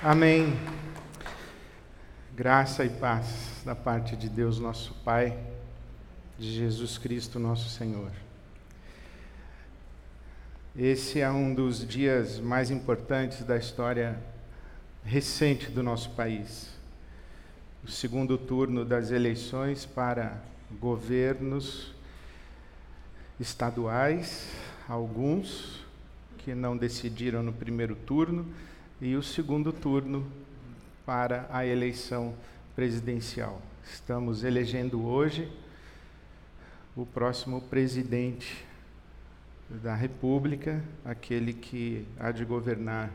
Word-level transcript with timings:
Amém. 0.00 0.56
Graça 2.32 2.84
e 2.84 2.88
paz 2.88 3.62
da 3.64 3.74
parte 3.74 4.14
de 4.14 4.28
Deus, 4.28 4.60
nosso 4.60 4.94
Pai, 5.04 5.36
de 6.38 6.52
Jesus 6.52 6.96
Cristo, 6.96 7.40
nosso 7.40 7.68
Senhor. 7.68 8.12
Esse 10.76 11.18
é 11.18 11.28
um 11.28 11.52
dos 11.52 11.84
dias 11.84 12.38
mais 12.38 12.70
importantes 12.70 13.42
da 13.42 13.56
história 13.56 14.16
recente 15.04 15.68
do 15.68 15.82
nosso 15.82 16.10
país. 16.10 16.70
O 17.82 17.90
segundo 17.90 18.38
turno 18.38 18.84
das 18.84 19.10
eleições 19.10 19.84
para 19.84 20.40
governos 20.80 21.92
estaduais, 23.40 24.48
alguns 24.88 25.84
que 26.38 26.54
não 26.54 26.76
decidiram 26.76 27.42
no 27.42 27.52
primeiro 27.52 27.96
turno 27.96 28.46
e 29.00 29.14
o 29.14 29.22
segundo 29.22 29.72
turno 29.72 30.26
para 31.06 31.46
a 31.50 31.64
eleição 31.64 32.34
presidencial. 32.74 33.62
Estamos 33.84 34.42
elegendo 34.42 35.06
hoje 35.06 35.50
o 36.96 37.06
próximo 37.06 37.60
presidente 37.62 38.66
da 39.70 39.94
República, 39.94 40.82
aquele 41.04 41.52
que 41.52 42.04
há 42.18 42.32
de 42.32 42.44
governar 42.44 43.10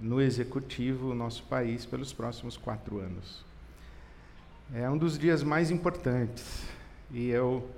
no 0.00 0.20
executivo 0.20 1.10
o 1.10 1.14
nosso 1.14 1.42
país 1.44 1.84
pelos 1.84 2.12
próximos 2.12 2.56
quatro 2.56 2.98
anos. 2.98 3.44
É 4.74 4.88
um 4.88 4.96
dos 4.96 5.18
dias 5.18 5.42
mais 5.42 5.70
importantes 5.70 6.64
e 7.12 7.28
eu, 7.28 7.68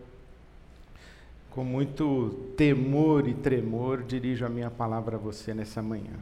com 1.51 1.65
muito 1.65 2.53
temor 2.57 3.27
e 3.27 3.35
tremor, 3.35 4.05
dirijo 4.05 4.47
a 4.47 4.49
minha 4.49 4.71
palavra 4.71 5.17
a 5.17 5.19
você 5.19 5.53
nessa 5.53 5.83
manhã. 5.83 6.15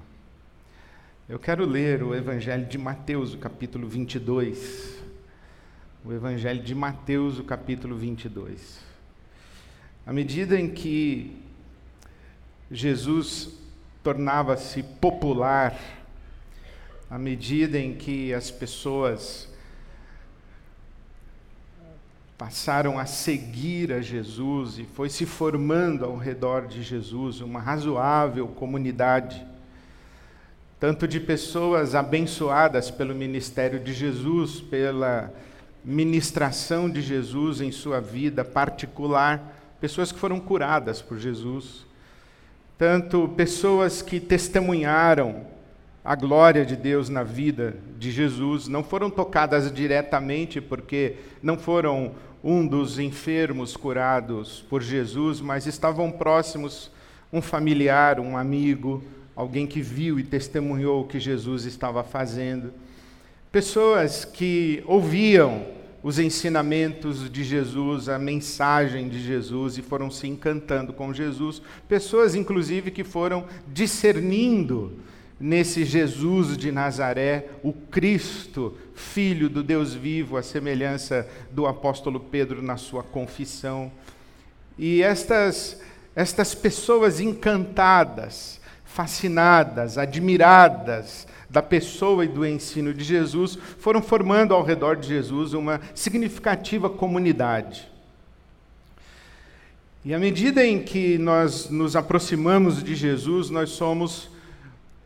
Eu 1.28 1.40
quero 1.40 1.66
ler 1.66 2.04
o 2.04 2.14
Evangelho 2.14 2.66
de 2.66 2.78
Mateus, 2.78 3.34
o 3.34 3.38
capítulo 3.38 3.88
22. 3.88 4.96
O 6.04 6.12
Evangelho 6.12 6.62
de 6.62 6.72
Mateus, 6.72 7.40
o 7.40 7.42
capítulo 7.42 7.96
22. 7.96 8.78
À 10.06 10.12
medida 10.12 10.56
em 10.56 10.70
que 10.70 11.36
Jesus 12.70 13.58
tornava-se 14.04 14.84
popular, 14.84 15.76
à 17.10 17.18
medida 17.18 17.76
em 17.76 17.92
que 17.92 18.32
as 18.32 18.48
pessoas 18.48 19.52
passaram 22.38 23.00
a 23.00 23.04
seguir 23.04 23.92
a 23.92 24.00
Jesus 24.00 24.78
e 24.78 24.84
foi 24.84 25.10
se 25.10 25.26
formando 25.26 26.04
ao 26.04 26.16
redor 26.16 26.68
de 26.68 26.84
Jesus 26.84 27.40
uma 27.40 27.58
razoável 27.58 28.46
comunidade 28.46 29.44
tanto 30.78 31.08
de 31.08 31.18
pessoas 31.18 31.94
abençoadas 31.94 32.90
pelo 32.90 33.14
ministério 33.14 33.80
de 33.80 33.94
Jesus, 33.94 34.60
pela 34.60 35.32
ministração 35.84 36.90
de 36.90 37.00
Jesus 37.00 37.60
em 37.60 37.70
sua 37.70 38.00
vida 38.00 38.44
particular, 38.44 39.56
pessoas 39.80 40.12
que 40.12 40.18
foram 40.18 40.38
curadas 40.38 41.00
por 41.00 41.18
Jesus, 41.18 41.86
tanto 42.76 43.28
pessoas 43.28 44.02
que 44.02 44.20
testemunharam 44.20 45.46
a 46.04 46.14
glória 46.14 46.64
de 46.64 46.76
Deus 46.76 47.08
na 47.08 47.22
vida 47.22 47.76
de 47.98 48.10
Jesus, 48.10 48.68
não 48.68 48.84
foram 48.84 49.08
tocadas 49.10 49.72
diretamente 49.72 50.60
porque 50.60 51.16
não 51.42 51.58
foram 51.58 52.14
um 52.44 52.66
dos 52.66 52.98
enfermos 52.98 53.76
curados 53.76 54.64
por 54.68 54.82
Jesus, 54.82 55.40
mas 55.40 55.66
estavam 55.66 56.12
próximos 56.12 56.92
um 57.32 57.42
familiar, 57.42 58.20
um 58.20 58.36
amigo, 58.36 59.02
alguém 59.36 59.66
que 59.66 59.82
viu 59.82 60.18
e 60.18 60.24
testemunhou 60.24 61.02
o 61.02 61.06
que 61.06 61.20
Jesus 61.20 61.66
estava 61.66 62.02
fazendo, 62.02 62.72
pessoas 63.52 64.24
que 64.24 64.82
ouviam 64.86 65.66
os 66.02 66.18
ensinamentos 66.18 67.30
de 67.30 67.44
Jesus, 67.44 68.08
a 68.08 68.18
mensagem 68.18 69.08
de 69.08 69.22
Jesus 69.22 69.76
e 69.76 69.82
foram 69.82 70.10
se 70.10 70.26
encantando 70.26 70.92
com 70.92 71.12
Jesus, 71.12 71.60
pessoas 71.88 72.34
inclusive 72.34 72.90
que 72.90 73.04
foram 73.04 73.44
discernindo 73.72 74.94
nesse 75.38 75.84
Jesus 75.84 76.56
de 76.56 76.72
Nazaré, 76.72 77.48
o 77.62 77.72
Cristo, 77.72 78.74
filho 78.94 79.50
do 79.50 79.62
Deus 79.62 79.92
vivo, 79.92 80.36
a 80.36 80.42
semelhança 80.42 81.28
do 81.50 81.66
apóstolo 81.66 82.18
Pedro 82.18 82.62
na 82.62 82.76
sua 82.76 83.02
confissão. 83.02 83.92
E 84.78 85.02
estas 85.02 85.78
estas 86.16 86.54
pessoas 86.54 87.20
encantadas, 87.20 88.58
fascinadas, 88.96 89.98
admiradas 89.98 91.28
da 91.50 91.62
pessoa 91.62 92.24
e 92.24 92.28
do 92.28 92.46
ensino 92.46 92.94
de 92.94 93.04
Jesus, 93.04 93.58
foram 93.78 94.00
formando 94.00 94.54
ao 94.54 94.62
redor 94.62 94.96
de 94.96 95.06
Jesus 95.06 95.52
uma 95.52 95.82
significativa 95.94 96.88
comunidade. 96.88 97.86
E 100.02 100.14
à 100.14 100.18
medida 100.18 100.64
em 100.64 100.82
que 100.82 101.18
nós 101.18 101.68
nos 101.68 101.94
aproximamos 101.94 102.82
de 102.82 102.94
Jesus, 102.94 103.50
nós 103.50 103.68
somos 103.70 104.30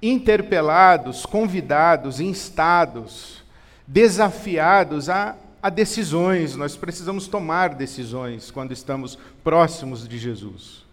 interpelados, 0.00 1.26
convidados, 1.26 2.20
instados, 2.20 3.42
desafiados 3.88 5.08
a, 5.08 5.34
a 5.60 5.68
decisões. 5.68 6.54
Nós 6.54 6.76
precisamos 6.76 7.26
tomar 7.26 7.70
decisões 7.74 8.52
quando 8.52 8.70
estamos 8.70 9.18
próximos 9.42 10.06
de 10.06 10.16
Jesus. 10.16 10.89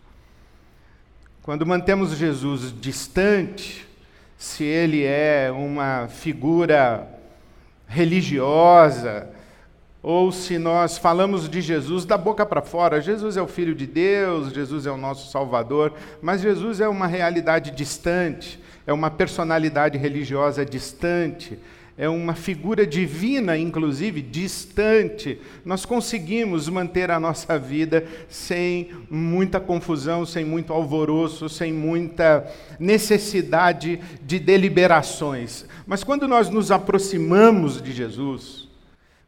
Quando 1.47 1.66
mantemos 1.66 2.12
Jesus 2.18 2.75
distante, 2.78 3.88
se 4.38 4.66
ele 4.66 5.06
é 5.06 5.50
uma 5.50 6.09
figura 6.09 7.08
religiosa, 7.88 9.30
ou 10.03 10.30
se 10.30 10.57
nós 10.57 10.97
falamos 10.97 11.47
de 11.47 11.62
Jesus 11.62 12.03
da 12.03 12.18
boca 12.18 12.46
para 12.46 12.62
fora, 12.62 13.00
Jesus 13.00 13.38
é 13.38 13.41
o 13.41 13.47
Filho 13.47 13.74
de 13.74 13.88
Deus, 13.88 14.52
Jesus 14.52 14.86
é 14.86 14.91
o 14.91 14.97
nosso 14.97 15.31
Salvador, 15.31 15.94
mas 16.22 16.41
Jesus 16.41 16.81
é 16.81 16.90
uma 16.90 17.07
realidade 17.07 17.72
distante, 17.72 18.62
é 18.86 18.91
uma 18.91 19.09
personalidade 19.09 19.97
religiosa 19.97 20.66
distante, 20.66 21.57
é 21.97 22.08
uma 22.08 22.35
figura 22.35 22.85
divina, 22.85 23.58
inclusive, 23.58 24.22
distante, 24.22 25.41
nós 25.66 25.84
conseguimos 25.84 26.69
manter 26.69 27.09
a 27.09 27.19
nossa 27.19 27.58
vida 27.58 28.06
sem 28.30 28.91
muita 29.09 29.59
confusão, 29.59 30.24
sem 30.24 30.46
muito 30.46 30.72
alvoroço, 30.72 31.50
sem 31.50 31.74
muita 31.74 32.47
necessidade 32.80 34.00
de 34.22 34.38
deliberações. 34.38 35.66
Mas 35.88 36.03
quando 36.03 36.28
nós 36.28 36.52
nos 36.52 36.69
aproximamos 36.69 37.81
de 37.81 37.91
Jesus, 37.91 38.68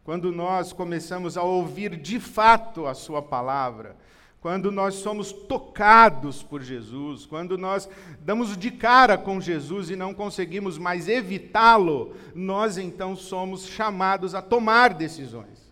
quando 0.03 0.31
nós 0.31 0.71
começamos 0.71 1.37
a 1.37 1.41
ouvir 1.41 1.95
de 1.95 2.19
fato 2.19 2.85
a 2.85 2.93
Sua 2.93 3.21
palavra, 3.21 3.95
quando 4.41 4.71
nós 4.71 4.95
somos 4.95 5.33
tocados 5.33 6.41
por 6.41 6.61
Jesus, 6.61 7.25
quando 7.25 7.57
nós 7.57 7.89
damos 8.21 8.55
de 8.55 8.71
cara 8.71 9.17
com 9.17 9.41
Jesus 9.41 9.89
e 9.89 9.97
não 9.97 10.13
conseguimos 10.13 10.77
mais 10.77 11.09
evitá-lo, 11.09 12.15
nós 12.33 12.77
então 12.77 13.15
somos 13.15 13.67
chamados 13.67 14.33
a 14.33 14.41
tomar 14.41 14.93
decisões. 14.93 15.69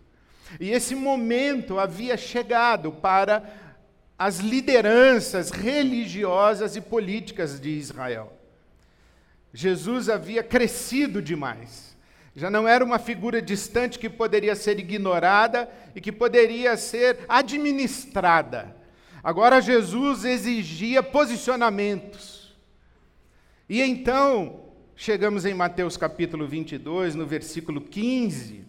E 0.60 0.70
esse 0.70 0.94
momento 0.94 1.78
havia 1.78 2.16
chegado 2.16 2.92
para 2.92 3.42
as 4.18 4.40
lideranças 4.40 5.50
religiosas 5.50 6.76
e 6.76 6.80
políticas 6.80 7.58
de 7.58 7.70
Israel. 7.70 8.32
Jesus 9.52 10.08
havia 10.08 10.42
crescido 10.42 11.22
demais. 11.22 11.87
Já 12.34 12.50
não 12.50 12.68
era 12.68 12.84
uma 12.84 12.98
figura 12.98 13.42
distante 13.42 13.98
que 13.98 14.08
poderia 14.08 14.54
ser 14.54 14.78
ignorada 14.78 15.68
e 15.94 16.00
que 16.00 16.12
poderia 16.12 16.76
ser 16.76 17.24
administrada. 17.28 18.76
Agora 19.22 19.60
Jesus 19.60 20.24
exigia 20.24 21.02
posicionamentos. 21.02 22.56
E 23.68 23.82
então, 23.82 24.60
chegamos 24.96 25.44
em 25.44 25.52
Mateus 25.52 25.96
capítulo 25.96 26.46
22, 26.46 27.14
no 27.14 27.26
versículo 27.26 27.80
15. 27.80 28.64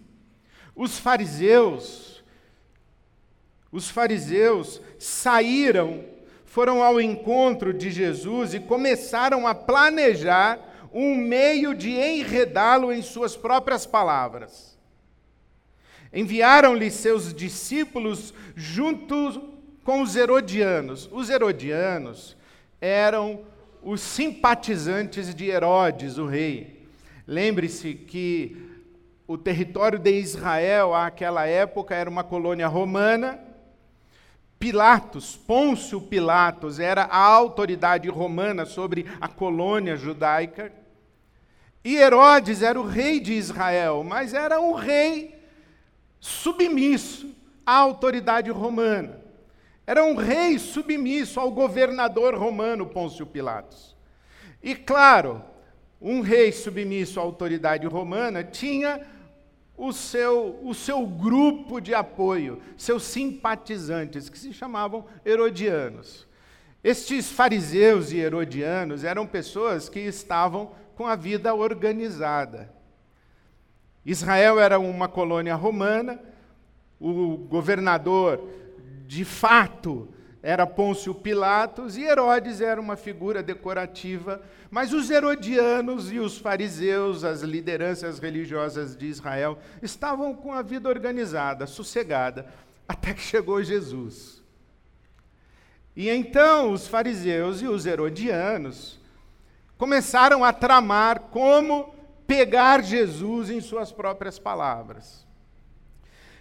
Os 0.75 0.97
fariseus, 0.97 2.23
os 3.71 3.89
fariseus 3.89 4.81
saíram, 4.97 6.03
foram 6.45 6.81
ao 6.83 6.99
encontro 6.99 7.73
de 7.73 7.91
Jesus 7.91 8.53
e 8.53 8.59
começaram 8.59 9.47
a 9.47 9.53
planejar 9.53 10.59
um 10.93 11.15
meio 11.15 11.73
de 11.73 11.91
enredá-lo 11.91 12.91
em 12.91 13.01
suas 13.01 13.35
próprias 13.35 13.85
palavras. 13.85 14.77
Enviaram-lhe 16.11 16.89
seus 16.89 17.33
discípulos 17.33 18.33
junto 18.55 19.53
com 19.83 20.01
os 20.01 20.15
herodianos. 20.15 21.09
Os 21.11 21.29
herodianos 21.29 22.35
eram 22.81 23.41
os 23.81 24.01
simpatizantes 24.01 25.33
de 25.33 25.49
Herodes, 25.49 26.17
o 26.17 26.25
rei. 26.25 26.87
Lembre-se 27.27 27.93
que 27.93 28.69
o 29.27 29.37
território 29.37 29.99
de 29.99 30.11
Israel, 30.11 30.93
àquela 30.95 31.45
época, 31.45 31.93
era 31.93 32.09
uma 32.09 32.23
colônia 32.23 32.67
romana. 32.67 33.39
Pilatos, 34.57 35.37
Pôncio 35.37 36.01
Pilatos, 36.01 36.79
era 36.79 37.03
a 37.03 37.23
autoridade 37.23 38.09
romana 38.09 38.65
sobre 38.65 39.05
a 39.21 39.27
colônia 39.27 39.95
judaica. 39.95 40.73
E 41.83 41.95
Herodes 41.95 42.61
era 42.61 42.79
o 42.79 42.85
rei 42.85 43.19
de 43.19 43.33
Israel, 43.33 44.03
mas 44.03 44.33
era 44.33 44.59
um 44.59 44.73
rei 44.73 45.39
submisso 46.19 47.33
à 47.65 47.77
autoridade 47.77 48.51
romana. 48.51 49.19
Era 49.87 50.03
um 50.03 50.15
rei 50.15 50.59
submisso 50.59 51.39
ao 51.39 51.49
governador 51.51 52.35
romano 52.35 52.85
Pôncio 52.85 53.25
Pilatos. 53.25 53.95
E 54.61 54.75
claro, 54.75 55.41
um 56.01 56.21
rei 56.21 56.51
submisso 56.51 57.19
à 57.19 57.23
autoridade 57.23 57.87
romana 57.87 58.43
tinha 58.43 59.01
o 59.77 59.93
seu, 59.93 60.59
o 60.61 60.73
seu 60.73 61.07
grupo 61.07 61.79
de 61.79 61.93
apoio, 61.93 62.61
seus 62.77 63.03
simpatizantes, 63.03 64.29
que 64.29 64.37
se 64.37 64.53
chamavam 64.53 65.05
herodianos. 65.25 66.27
Estes 66.83 67.31
fariseus 67.31 68.11
e 68.11 68.17
herodianos 68.17 69.03
eram 69.03 69.25
pessoas 69.25 69.89
que 69.89 69.99
estavam 69.99 70.71
com 70.99 71.07
a 71.07 71.15
vida 71.15 71.55
organizada. 71.55 72.69
Israel 74.05 74.59
era 74.59 74.77
uma 74.77 75.07
colônia 75.07 75.55
romana, 75.55 76.19
o 76.99 77.37
governador, 77.37 78.45
de 79.07 79.23
fato, 79.23 80.09
era 80.43 80.67
Pôncio 80.67 81.15
Pilatos 81.15 81.95
e 81.95 82.03
Herodes 82.03 82.59
era 82.59 82.81
uma 82.81 82.97
figura 82.97 83.41
decorativa, 83.41 84.41
mas 84.69 84.91
os 84.91 85.09
herodianos 85.09 86.11
e 86.11 86.19
os 86.19 86.37
fariseus, 86.37 87.23
as 87.23 87.43
lideranças 87.43 88.19
religiosas 88.19 88.93
de 88.93 89.05
Israel, 89.05 89.57
estavam 89.81 90.35
com 90.35 90.51
a 90.51 90.61
vida 90.61 90.89
organizada, 90.89 91.65
sossegada, 91.65 92.45
até 92.85 93.13
que 93.13 93.21
chegou 93.21 93.63
Jesus. 93.63 94.43
E 95.95 96.09
então 96.09 96.73
os 96.73 96.89
fariseus 96.89 97.61
e 97.61 97.67
os 97.67 97.85
herodianos 97.85 98.98
começaram 99.79 100.43
a 100.43 100.51
tramar 100.51 101.21
como 101.31 101.95
pegar 102.27 102.83
Jesus 102.83 103.49
em 103.49 103.61
suas 103.61 103.93
próprias 103.93 104.37
palavras. 104.37 105.25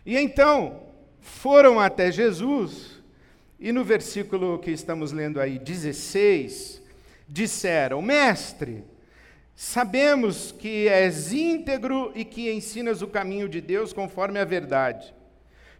E 0.04 0.18
então 0.18 0.82
foram 1.20 1.78
até 1.78 2.10
Jesus, 2.10 3.00
e 3.60 3.70
no 3.70 3.84
versículo 3.84 4.58
que 4.58 4.72
estamos 4.72 5.12
lendo 5.12 5.40
aí, 5.40 5.56
16, 5.56 6.82
disseram: 7.28 8.02
Mestre, 8.02 8.84
sabemos 9.54 10.50
que 10.50 10.88
és 10.88 11.32
íntegro 11.32 12.10
e 12.16 12.24
que 12.24 12.52
ensinas 12.52 13.02
o 13.02 13.06
caminho 13.06 13.48
de 13.48 13.60
Deus 13.60 13.92
conforme 13.92 14.40
a 14.40 14.44
verdade. 14.44 15.14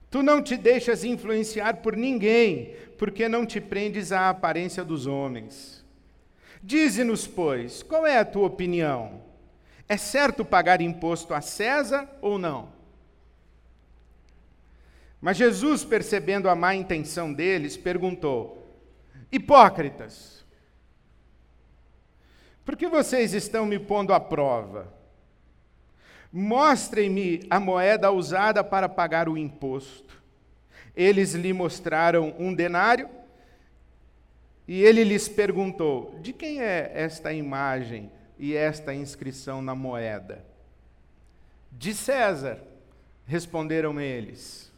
Tu 0.08 0.22
não 0.22 0.40
te 0.40 0.56
deixas 0.56 1.02
influenciar 1.02 1.78
por 1.78 1.96
ninguém, 1.96 2.76
porque 2.96 3.28
não 3.28 3.44
te 3.44 3.60
prendes 3.60 4.12
à 4.12 4.30
aparência 4.30 4.84
dos 4.84 5.08
homens. 5.08 5.77
Dize-nos, 6.62 7.26
pois, 7.26 7.82
qual 7.82 8.06
é 8.06 8.18
a 8.18 8.24
tua 8.24 8.46
opinião? 8.46 9.22
É 9.88 9.96
certo 9.96 10.44
pagar 10.44 10.80
imposto 10.80 11.32
a 11.32 11.40
César 11.40 12.08
ou 12.20 12.38
não? 12.38 12.76
Mas 15.20 15.36
Jesus, 15.36 15.84
percebendo 15.84 16.48
a 16.48 16.54
má 16.54 16.74
intenção 16.74 17.32
deles, 17.32 17.76
perguntou: 17.76 18.68
Hipócritas, 19.32 20.44
por 22.64 22.76
que 22.76 22.86
vocês 22.86 23.32
estão 23.32 23.64
me 23.64 23.78
pondo 23.78 24.12
à 24.12 24.20
prova? 24.20 24.92
Mostrem-me 26.30 27.46
a 27.48 27.58
moeda 27.58 28.10
usada 28.12 28.62
para 28.62 28.88
pagar 28.88 29.28
o 29.28 29.38
imposto. 29.38 30.22
Eles 30.94 31.32
lhe 31.32 31.52
mostraram 31.52 32.34
um 32.38 32.52
denário 32.52 33.08
e 34.68 34.82
ele 34.82 35.02
lhes 35.02 35.26
perguntou: 35.26 36.14
De 36.20 36.34
quem 36.34 36.60
é 36.60 36.92
esta 36.94 37.32
imagem 37.32 38.12
e 38.38 38.54
esta 38.54 38.94
inscrição 38.94 39.62
na 39.62 39.74
moeda? 39.74 40.44
De 41.72 41.94
César, 41.94 42.62
responderam 43.26 43.98
eles. 43.98 44.70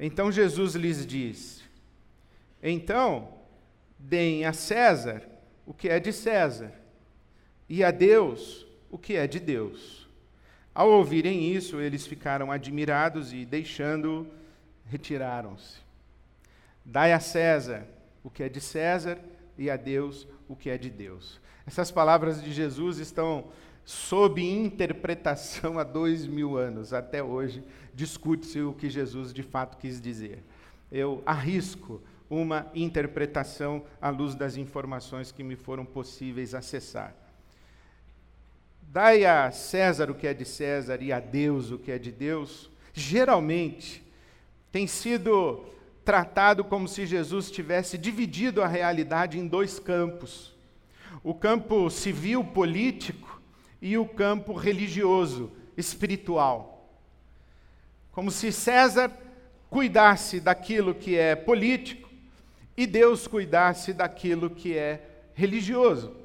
Então 0.00 0.32
Jesus 0.32 0.74
lhes 0.74 1.06
disse: 1.06 1.62
Então, 2.62 3.34
deem 3.98 4.46
a 4.46 4.54
César 4.54 5.28
o 5.66 5.74
que 5.74 5.90
é 5.90 6.00
de 6.00 6.12
César, 6.12 6.72
e 7.68 7.84
a 7.84 7.90
Deus 7.90 8.66
o 8.90 8.96
que 8.96 9.14
é 9.14 9.26
de 9.26 9.38
Deus. 9.38 10.08
Ao 10.74 10.88
ouvirem 10.90 11.52
isso, 11.52 11.80
eles 11.80 12.06
ficaram 12.06 12.50
admirados 12.50 13.32
e, 13.32 13.44
deixando, 13.44 14.26
retiraram-se. 14.86 15.80
Dai 16.84 17.12
a 17.12 17.20
César 17.20 17.86
o 18.28 18.30
que 18.30 18.42
é 18.42 18.48
de 18.48 18.60
César 18.60 19.18
e 19.56 19.70
a 19.70 19.76
Deus 19.76 20.28
o 20.46 20.54
que 20.54 20.68
é 20.68 20.76
de 20.76 20.90
Deus. 20.90 21.40
Essas 21.66 21.90
palavras 21.90 22.42
de 22.42 22.52
Jesus 22.52 22.98
estão 22.98 23.46
sob 23.86 24.42
interpretação 24.42 25.78
há 25.78 25.82
dois 25.82 26.26
mil 26.26 26.58
anos. 26.58 26.92
Até 26.92 27.22
hoje 27.22 27.64
discute-se 27.94 28.60
o 28.60 28.74
que 28.74 28.90
Jesus 28.90 29.32
de 29.32 29.42
fato 29.42 29.78
quis 29.78 29.98
dizer. 29.98 30.44
Eu 30.92 31.22
arrisco 31.24 32.02
uma 32.28 32.70
interpretação 32.74 33.82
à 33.98 34.10
luz 34.10 34.34
das 34.34 34.58
informações 34.58 35.32
que 35.32 35.42
me 35.42 35.56
foram 35.56 35.86
possíveis 35.86 36.54
acessar. 36.54 37.14
Dai 38.82 39.24
a 39.24 39.50
César 39.50 40.10
o 40.10 40.14
que 40.14 40.26
é 40.26 40.34
de 40.34 40.44
César 40.44 41.00
e 41.00 41.14
a 41.14 41.18
Deus 41.18 41.70
o 41.70 41.78
que 41.78 41.90
é 41.90 41.98
de 41.98 42.12
Deus, 42.12 42.70
geralmente 42.92 44.04
tem 44.70 44.86
sido 44.86 45.64
tratado 46.08 46.64
como 46.64 46.88
se 46.88 47.04
Jesus 47.04 47.50
tivesse 47.50 47.98
dividido 47.98 48.62
a 48.62 48.66
realidade 48.66 49.38
em 49.38 49.46
dois 49.46 49.78
campos: 49.78 50.56
o 51.22 51.34
campo 51.34 51.90
civil 51.90 52.42
político 52.42 53.38
e 53.78 53.98
o 53.98 54.06
campo 54.06 54.54
religioso, 54.54 55.52
espiritual. 55.76 56.88
Como 58.10 58.30
se 58.30 58.50
César 58.50 59.12
cuidasse 59.68 60.40
daquilo 60.40 60.94
que 60.94 61.14
é 61.14 61.36
político 61.36 62.08
e 62.74 62.86
Deus 62.86 63.26
cuidasse 63.26 63.92
daquilo 63.92 64.48
que 64.48 64.78
é 64.78 65.02
religioso. 65.34 66.16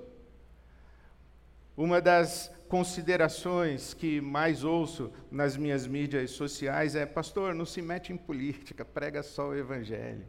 Uma 1.75 1.99
das 1.99 2.52
considerações 2.73 3.93
que 3.93 4.19
mais 4.19 4.63
ouço 4.63 5.13
nas 5.29 5.55
minhas 5.55 5.85
mídias 5.85 6.31
sociais 6.31 6.95
é: 6.95 7.05
pastor, 7.05 7.53
não 7.53 7.67
se 7.67 7.83
mete 7.83 8.11
em 8.11 8.17
política, 8.17 8.83
prega 8.83 9.21
só 9.21 9.49
o 9.49 9.55
evangelho. 9.55 10.25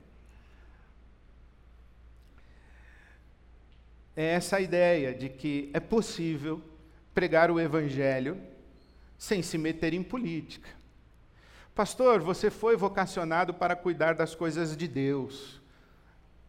É 4.14 4.26
essa 4.34 4.60
ideia 4.60 5.14
de 5.14 5.30
que 5.30 5.70
é 5.72 5.80
possível 5.80 6.62
pregar 7.14 7.50
o 7.50 7.58
evangelho 7.58 8.38
sem 9.16 9.42
se 9.42 9.56
meter 9.56 9.94
em 9.94 10.02
política. 10.02 10.68
Pastor, 11.74 12.20
você 12.20 12.50
foi 12.50 12.76
vocacionado 12.76 13.54
para 13.54 13.74
cuidar 13.74 14.14
das 14.14 14.34
coisas 14.34 14.76
de 14.76 14.86
Deus. 14.86 15.62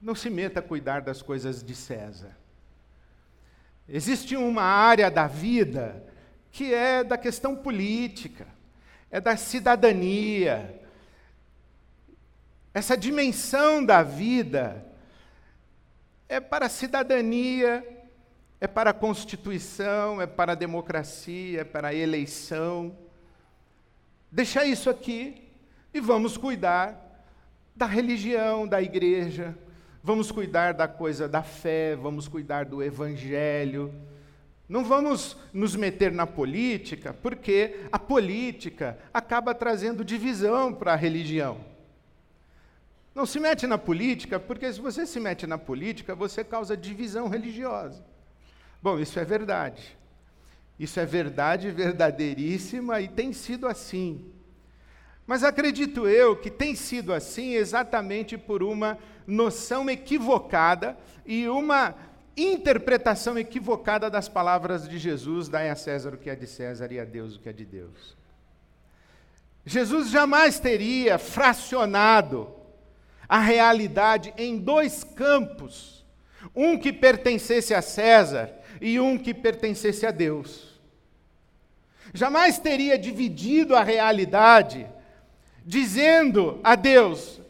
Não 0.02 0.14
se 0.14 0.30
meta 0.30 0.60
a 0.60 0.64
cuidar 0.64 1.00
das 1.00 1.22
coisas 1.22 1.64
de 1.64 1.74
César. 1.74 2.36
Existe 3.88 4.36
uma 4.36 4.64
área 4.64 5.12
da 5.12 5.28
vida 5.28 6.04
que 6.52 6.74
é 6.74 7.04
da 7.04 7.18
questão 7.18 7.56
política, 7.56 8.48
é 9.12 9.20
da 9.20 9.38
cidadania. 9.38 10.82
Essa 12.74 12.98
dimensão 12.98 13.86
da 13.86 14.02
vida 14.02 14.86
é 16.28 16.40
para 16.40 16.66
a 16.66 16.70
cidadania, 16.70 17.86
é 18.60 18.68
para 18.68 18.90
a 18.90 18.94
Constituição, 18.94 20.22
é 20.22 20.26
para 20.26 20.54
a 20.54 20.56
democracia, 20.56 21.62
é 21.62 21.64
para 21.64 21.90
a 21.90 21.94
eleição. 21.94 22.98
Deixa 24.32 24.66
isso 24.66 24.90
aqui 24.90 25.48
e 25.94 26.00
vamos 26.00 26.38
cuidar 26.38 27.24
da 27.76 27.86
religião, 27.86 28.68
da 28.68 28.82
igreja, 28.82 29.56
vamos 30.06 30.32
cuidar 30.32 30.76
da 30.76 30.88
coisa 30.88 31.28
da 31.28 31.42
fé, 31.42 31.96
vamos 31.96 32.28
cuidar 32.28 32.66
do 32.66 32.84
evangelho. 32.84 33.92
Não 34.70 34.86
vamos 34.86 35.36
nos 35.52 35.76
meter 35.76 36.12
na 36.12 36.28
política, 36.28 37.12
porque 37.12 37.88
a 37.92 37.98
política 37.98 39.00
acaba 39.12 39.56
trazendo 39.56 40.06
divisão 40.06 40.72
para 40.72 40.94
a 40.94 40.96
religião. 40.96 41.58
Não 43.16 43.26
se 43.26 43.40
mete 43.40 43.66
na 43.66 43.80
política, 43.80 44.40
porque 44.40 44.72
se 44.72 44.80
você 44.80 45.08
se 45.08 45.20
mete 45.20 45.48
na 45.48 45.58
política, 45.58 46.14
você 46.14 46.44
causa 46.44 46.78
divisão 46.78 47.28
religiosa. 47.28 48.06
Bom, 48.84 49.00
isso 49.00 49.20
é 49.20 49.26
verdade. 49.26 49.98
Isso 50.80 51.00
é 51.00 51.06
verdade 51.06 51.72
verdadeiríssima 51.72 53.02
e 53.02 53.08
tem 53.08 53.34
sido 53.34 53.68
assim. 53.68 54.24
Mas 55.26 55.44
acredito 55.44 56.08
eu 56.08 56.36
que 56.36 56.52
tem 56.52 56.76
sido 56.76 57.14
assim 57.14 57.54
exatamente 57.54 58.38
por 58.38 58.62
uma 58.62 58.98
noção 59.26 59.90
equivocada 59.90 60.98
e 61.26 61.48
uma 61.48 61.96
interpretação 62.38 63.38
equivocada 63.38 64.10
das 64.10 64.30
palavras 64.30 64.88
de 64.88 65.00
Jesus: 65.00 65.50
dai 65.50 65.70
a 65.70 65.76
César 65.76 66.14
o 66.14 66.18
que 66.18 66.30
é 66.30 66.36
de 66.36 66.46
César 66.46 66.92
e 66.92 67.00
a 67.00 67.06
Deus 67.06 67.36
o 67.36 67.40
que 67.40 67.50
é 67.50 67.54
de 67.54 67.66
Deus. 67.66 68.16
Jesus 69.66 70.12
jamais 70.12 70.60
teria 70.60 71.18
fracionado 71.18 72.54
a 73.28 73.40
realidade 73.40 74.32
em 74.38 74.60
dois 74.60 75.04
campos, 75.04 76.06
um 76.56 76.78
que 76.78 76.94
pertencesse 76.94 77.74
a 77.74 77.82
César 77.82 78.54
e 78.80 79.00
um 79.00 79.18
que 79.18 79.34
pertencesse 79.34 80.06
a 80.06 80.12
Deus. 80.12 80.80
Jamais 82.14 82.60
teria 82.60 82.98
dividido 82.98 83.76
a 83.76 83.84
realidade, 83.84 84.88
dizendo 85.66 86.60
a 86.64 86.76
Deus: 86.76 87.42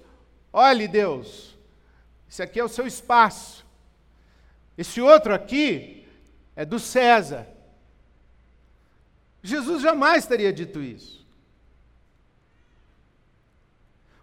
olhe, 0.54 0.88
Deus, 0.88 1.56
esse 2.30 2.42
aqui 2.42 2.60
é 2.60 2.64
o 2.64 2.70
seu 2.70 2.88
espaço, 2.88 3.66
esse 4.78 5.02
outro 5.02 5.34
aqui 5.34 6.08
é 6.56 6.64
do 6.64 6.80
César. 6.80 7.48
Jesus 9.44 9.84
jamais 9.84 10.26
teria 10.26 10.52
dito 10.52 10.82
isso. 10.82 11.24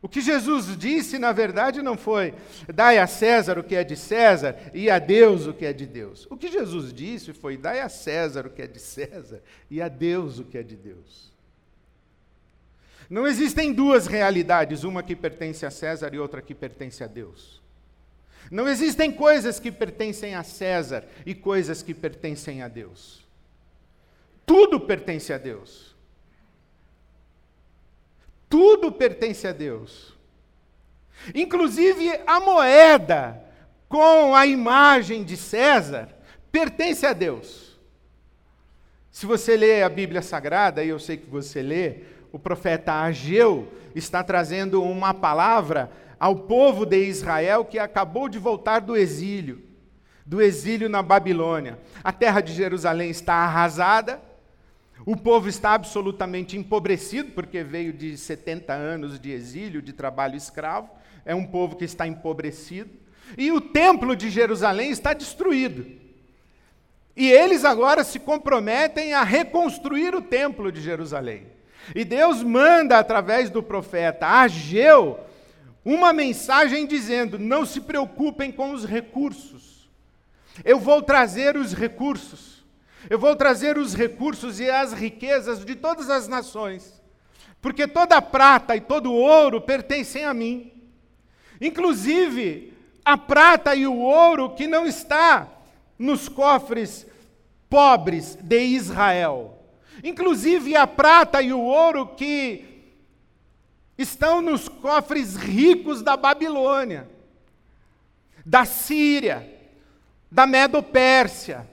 O 0.00 0.08
que 0.08 0.20
Jesus 0.20 0.76
disse, 0.76 1.16
na 1.16 1.30
verdade, 1.30 1.80
não 1.80 1.96
foi 1.96 2.34
dai 2.66 2.98
a 2.98 3.06
César 3.06 3.56
o 3.56 3.62
que 3.62 3.76
é 3.76 3.84
de 3.84 3.96
César 3.96 4.56
e 4.74 4.90
a 4.90 4.98
Deus 4.98 5.46
o 5.46 5.54
que 5.54 5.64
é 5.64 5.72
de 5.72 5.86
Deus. 5.86 6.26
O 6.28 6.36
que 6.36 6.50
Jesus 6.50 6.92
disse 6.92 7.32
foi 7.32 7.56
dai 7.56 7.78
a 7.78 7.88
César 7.88 8.46
o 8.46 8.50
que 8.50 8.62
é 8.62 8.66
de 8.66 8.80
César 8.80 9.40
e 9.70 9.80
a 9.80 9.86
Deus 9.86 10.40
o 10.40 10.44
que 10.44 10.58
é 10.58 10.62
de 10.64 10.74
Deus. 10.74 11.31
Não 13.12 13.26
existem 13.26 13.74
duas 13.74 14.06
realidades, 14.06 14.84
uma 14.84 15.02
que 15.02 15.14
pertence 15.14 15.66
a 15.66 15.70
César 15.70 16.14
e 16.14 16.18
outra 16.18 16.40
que 16.40 16.54
pertence 16.54 17.04
a 17.04 17.06
Deus. 17.06 17.60
Não 18.50 18.66
existem 18.66 19.12
coisas 19.12 19.60
que 19.60 19.70
pertencem 19.70 20.34
a 20.34 20.42
César 20.42 21.04
e 21.26 21.34
coisas 21.34 21.82
que 21.82 21.92
pertencem 21.92 22.62
a 22.62 22.68
Deus. 22.68 23.22
Tudo 24.46 24.80
pertence 24.80 25.30
a 25.30 25.36
Deus. 25.36 25.94
Tudo 28.48 28.90
pertence 28.90 29.46
a 29.46 29.52
Deus. 29.52 30.16
Inclusive 31.34 32.18
a 32.26 32.40
moeda 32.40 33.44
com 33.90 34.34
a 34.34 34.46
imagem 34.46 35.22
de 35.22 35.36
César 35.36 36.08
pertence 36.50 37.04
a 37.04 37.12
Deus. 37.12 37.78
Se 39.10 39.26
você 39.26 39.54
lê 39.54 39.82
a 39.82 39.90
Bíblia 39.90 40.22
Sagrada, 40.22 40.82
e 40.82 40.88
eu 40.88 40.98
sei 40.98 41.18
que 41.18 41.28
você 41.28 41.60
lê, 41.60 42.11
o 42.32 42.38
profeta 42.38 42.94
Ageu 42.94 43.70
está 43.94 44.24
trazendo 44.24 44.82
uma 44.82 45.12
palavra 45.12 45.92
ao 46.18 46.34
povo 46.36 46.86
de 46.86 47.04
Israel 47.04 47.64
que 47.64 47.78
acabou 47.78 48.28
de 48.28 48.38
voltar 48.38 48.80
do 48.80 48.96
exílio, 48.96 49.62
do 50.24 50.40
exílio 50.40 50.88
na 50.88 51.02
Babilônia. 51.02 51.78
A 52.02 52.10
terra 52.10 52.40
de 52.40 52.54
Jerusalém 52.54 53.10
está 53.10 53.34
arrasada, 53.34 54.20
o 55.04 55.16
povo 55.16 55.48
está 55.48 55.74
absolutamente 55.74 56.56
empobrecido, 56.56 57.32
porque 57.32 57.62
veio 57.62 57.92
de 57.92 58.16
70 58.16 58.72
anos 58.72 59.18
de 59.18 59.30
exílio, 59.30 59.82
de 59.82 59.92
trabalho 59.92 60.36
escravo. 60.36 60.88
É 61.24 61.34
um 61.34 61.46
povo 61.46 61.76
que 61.76 61.84
está 61.84 62.06
empobrecido. 62.06 62.90
E 63.36 63.50
o 63.50 63.60
templo 63.60 64.14
de 64.14 64.30
Jerusalém 64.30 64.90
está 64.90 65.12
destruído. 65.12 65.84
E 67.16 67.30
eles 67.30 67.64
agora 67.64 68.04
se 68.04 68.18
comprometem 68.18 69.12
a 69.12 69.22
reconstruir 69.22 70.14
o 70.14 70.22
templo 70.22 70.70
de 70.70 70.80
Jerusalém. 70.80 71.51
E 71.94 72.04
Deus 72.04 72.42
manda, 72.42 72.98
através 72.98 73.50
do 73.50 73.62
profeta 73.62 74.26
Ageu, 74.26 75.18
uma 75.84 76.12
mensagem 76.12 76.86
dizendo: 76.86 77.38
não 77.38 77.66
se 77.66 77.80
preocupem 77.80 78.52
com 78.52 78.72
os 78.72 78.84
recursos. 78.84 79.88
Eu 80.64 80.78
vou 80.78 81.02
trazer 81.02 81.56
os 81.56 81.72
recursos. 81.72 82.62
Eu 83.10 83.18
vou 83.18 83.34
trazer 83.34 83.76
os 83.76 83.94
recursos 83.94 84.60
e 84.60 84.70
as 84.70 84.92
riquezas 84.92 85.64
de 85.64 85.74
todas 85.74 86.08
as 86.08 86.28
nações, 86.28 87.02
porque 87.60 87.88
toda 87.88 88.16
a 88.16 88.22
prata 88.22 88.76
e 88.76 88.80
todo 88.80 89.10
o 89.10 89.16
ouro 89.16 89.60
pertencem 89.60 90.24
a 90.24 90.32
mim. 90.32 90.70
Inclusive, 91.60 92.72
a 93.04 93.18
prata 93.18 93.74
e 93.74 93.86
o 93.86 93.96
ouro 93.96 94.50
que 94.50 94.68
não 94.68 94.86
está 94.86 95.48
nos 95.98 96.28
cofres 96.28 97.06
pobres 97.68 98.38
de 98.40 98.60
Israel. 98.60 99.51
Inclusive 100.02 100.74
a 100.76 100.86
prata 100.86 101.40
e 101.40 101.52
o 101.52 101.60
ouro 101.60 102.06
que 102.08 102.64
estão 103.96 104.40
nos 104.40 104.68
cofres 104.68 105.36
ricos 105.36 106.02
da 106.02 106.16
Babilônia, 106.16 107.08
da 108.44 108.64
Síria, 108.64 109.48
da 110.30 110.46
Medo-Pérsia, 110.46 111.68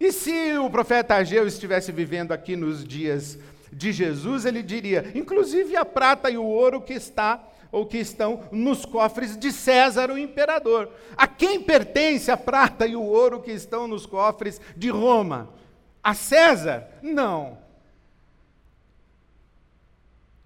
e 0.00 0.12
se 0.12 0.56
o 0.56 0.70
profeta 0.70 1.16
Ageu 1.16 1.46
estivesse 1.46 1.92
vivendo 1.92 2.32
aqui 2.32 2.56
nos 2.56 2.82
dias 2.82 3.38
de 3.70 3.92
Jesus, 3.92 4.46
ele 4.46 4.62
diria: 4.62 5.12
inclusive 5.14 5.76
a 5.76 5.84
prata 5.84 6.30
e 6.30 6.38
o 6.38 6.44
ouro 6.44 6.80
que 6.80 6.94
está 6.94 7.46
ou 7.70 7.86
que 7.86 7.98
estão 7.98 8.44
nos 8.50 8.84
cofres 8.84 9.36
de 9.36 9.52
César, 9.52 10.10
o 10.10 10.18
imperador. 10.18 10.90
A 11.16 11.26
quem 11.26 11.60
pertence 11.60 12.30
a 12.30 12.36
prata 12.36 12.86
e 12.86 12.96
o 12.96 13.02
ouro 13.02 13.40
que 13.40 13.52
estão 13.52 13.86
nos 13.86 14.06
cofres 14.06 14.60
de 14.74 14.88
Roma? 14.88 15.50
A 16.02 16.14
César? 16.14 16.88
Não. 17.02 17.58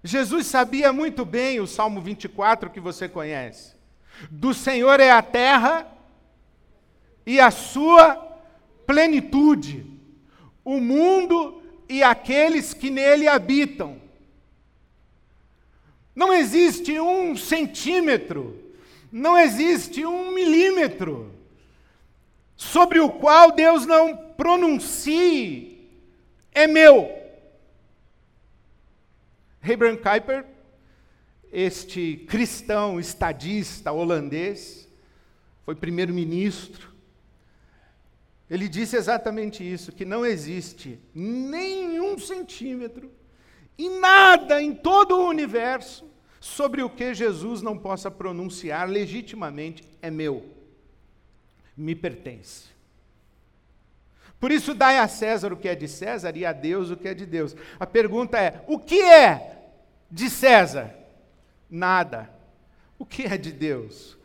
Jesus 0.05 0.45
sabia 0.45 0.93
muito 0.93 1.25
bem 1.25 1.59
o 1.59 1.65
Salmo 1.65 1.99
24 1.99 2.69
que 2.69 2.79
você 2.79 3.09
conhece. 3.09 3.73
Do 4.29 4.53
Senhor 4.53 4.99
é 4.99 5.09
a 5.09 5.23
terra 5.23 5.91
e 7.25 7.39
a 7.39 7.49
sua 7.49 8.13
plenitude, 8.85 9.83
o 10.63 10.79
mundo 10.79 11.59
e 11.89 12.03
aqueles 12.03 12.71
que 12.71 12.91
nele 12.91 13.27
habitam. 13.27 13.99
Não 16.15 16.31
existe 16.31 16.99
um 16.99 17.35
centímetro, 17.35 18.63
não 19.11 19.35
existe 19.35 20.05
um 20.05 20.29
milímetro 20.31 21.33
sobre 22.55 22.99
o 22.99 23.09
qual 23.09 23.51
Deus 23.51 23.87
não 23.87 24.15
pronuncie, 24.15 25.89
é 26.51 26.67
meu. 26.67 27.24
Abraham 29.71 29.97
Kuyper, 29.97 30.45
este 31.51 32.17
cristão 32.27 32.99
estadista 32.99 33.91
holandês, 33.91 34.87
foi 35.65 35.75
primeiro-ministro, 35.75 36.95
ele 38.49 38.67
disse 38.67 38.95
exatamente 38.95 39.63
isso: 39.63 39.91
que 39.91 40.05
não 40.05 40.25
existe 40.25 40.99
nenhum 41.13 42.17
centímetro 42.17 43.11
e 43.77 43.89
nada 43.89 44.61
em 44.61 44.73
todo 44.73 45.15
o 45.15 45.27
universo 45.27 46.05
sobre 46.39 46.83
o 46.83 46.89
que 46.89 47.13
Jesus 47.13 47.61
não 47.61 47.77
possa 47.77 48.11
pronunciar 48.11 48.87
legitimamente 48.87 49.83
é 50.01 50.11
meu, 50.11 50.45
me 51.75 51.95
pertence. 51.95 52.75
Por 54.39 54.51
isso, 54.51 54.75
dai 54.75 54.99
a 54.99 55.07
César 55.07 55.51
o 55.51 55.57
que 55.57 55.67
é 55.67 55.73
de 55.73 55.87
César 55.87 56.37
e 56.37 56.45
a 56.45 56.53
Deus 56.53 56.91
o 56.91 56.97
que 56.97 57.07
é 57.07 57.13
de 57.15 57.25
Deus. 57.25 57.55
A 57.79 57.87
pergunta 57.87 58.37
é: 58.37 58.63
o 58.67 58.77
que 58.77 59.01
é 59.01 59.54
de 60.09 60.29
César? 60.29 60.93
Nada. 61.69 62.29
O 62.97 63.05
que 63.05 63.23
é 63.23 63.37
de 63.37 63.51
Deus? 63.51 64.17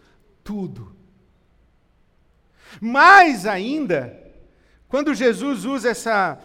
Tudo. 0.44 0.94
Mais 2.80 3.46
ainda, 3.46 4.16
quando 4.88 5.14
Jesus 5.14 5.64
usa 5.64 5.90
essa 5.90 6.38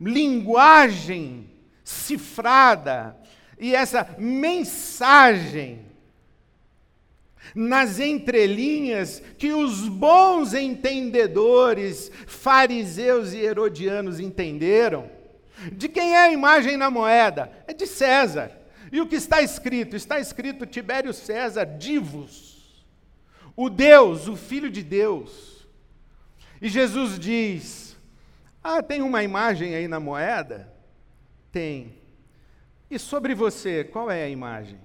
linguagem 0.00 1.50
cifrada 1.84 3.16
e 3.58 3.74
essa 3.74 4.16
mensagem 4.18 5.86
nas 7.54 7.98
entrelinhas 7.98 9.22
que 9.36 9.52
os 9.52 9.88
bons 9.88 10.54
entendedores, 10.54 12.10
fariseus 12.26 13.32
e 13.32 13.38
herodianos 13.38 14.20
entenderam. 14.20 15.10
De 15.72 15.88
quem 15.88 16.14
é 16.14 16.18
a 16.18 16.32
imagem 16.32 16.76
na 16.76 16.90
moeda? 16.90 17.52
É 17.66 17.72
de 17.72 17.86
César. 17.86 18.50
E 18.90 19.00
o 19.00 19.06
que 19.06 19.16
está 19.16 19.42
escrito? 19.42 19.96
Está 19.96 20.18
escrito 20.18 20.66
Tibério 20.66 21.12
César 21.12 21.64
divos 21.64 22.52
o 23.56 23.68
Deus, 23.68 24.28
o 24.28 24.36
Filho 24.36 24.70
de 24.70 24.82
Deus. 24.82 25.66
E 26.60 26.68
Jesus 26.68 27.18
diz: 27.18 27.96
Ah, 28.62 28.82
tem 28.82 29.02
uma 29.02 29.22
imagem 29.22 29.74
aí 29.74 29.88
na 29.88 30.00
moeda? 30.00 30.72
Tem. 31.50 31.98
E 32.90 32.98
sobre 32.98 33.34
você, 33.34 33.84
qual 33.84 34.10
é 34.10 34.24
a 34.24 34.28
imagem? 34.28 34.78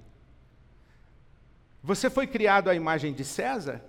Você 1.84 2.10
foi 2.10 2.28
criado 2.28 2.70
à 2.70 2.76
imagem 2.76 3.14
de 3.14 3.24
César? 3.24 3.84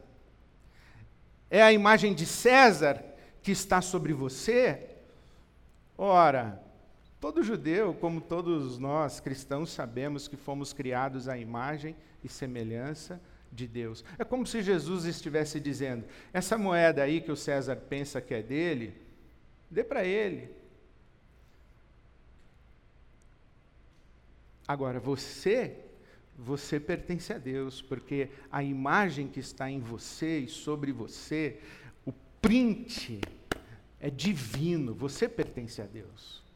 É 1.51 1.63
a 1.63 1.73
imagem 1.73 2.15
de 2.15 2.27
César 2.27 3.03
que 3.43 3.51
está 3.51 3.81
sobre 3.81 4.13
você? 4.13 4.97
Ora, 5.97 6.63
todo 7.21 7.43
judeu, 7.43 7.95
como 7.95 8.21
todos 8.21 8.79
nós 8.79 9.21
cristãos, 9.21 9.71
sabemos 9.71 10.29
que 10.29 10.37
fomos 10.37 10.73
criados 10.73 11.29
à 11.29 11.37
imagem 11.37 11.97
e 12.23 12.29
semelhança 12.29 13.21
de 13.51 13.67
Deus. 13.67 14.05
É 14.19 14.25
como 14.25 14.47
se 14.47 14.63
Jesus 14.63 15.05
estivesse 15.05 15.61
dizendo: 15.61 16.05
essa 16.33 16.57
moeda 16.59 17.03
aí 17.03 17.21
que 17.21 17.33
o 17.33 17.37
César 17.37 17.77
pensa 17.77 18.21
que 18.21 18.35
é 18.35 18.43
dele, 18.43 18.95
dê 19.71 19.83
para 19.83 20.05
ele. 20.05 20.51
Agora, 24.67 25.01
você, 25.01 25.79
você 26.37 26.79
pertence 26.79 27.33
a 27.33 27.39
Deus, 27.39 27.81
porque 27.81 28.29
a 28.53 28.63
imagem 28.63 29.27
que 29.27 29.41
está 29.41 29.71
em 29.71 29.81
você 29.81 30.41
e 30.41 30.49
sobre 30.49 30.93
você, 30.93 31.59
o 32.05 32.13
print 32.43 33.19
é 33.99 34.11
divino, 34.11 34.95
você 34.95 35.27
pertence 35.27 35.81
a 35.81 35.87
Deus. 35.87 36.47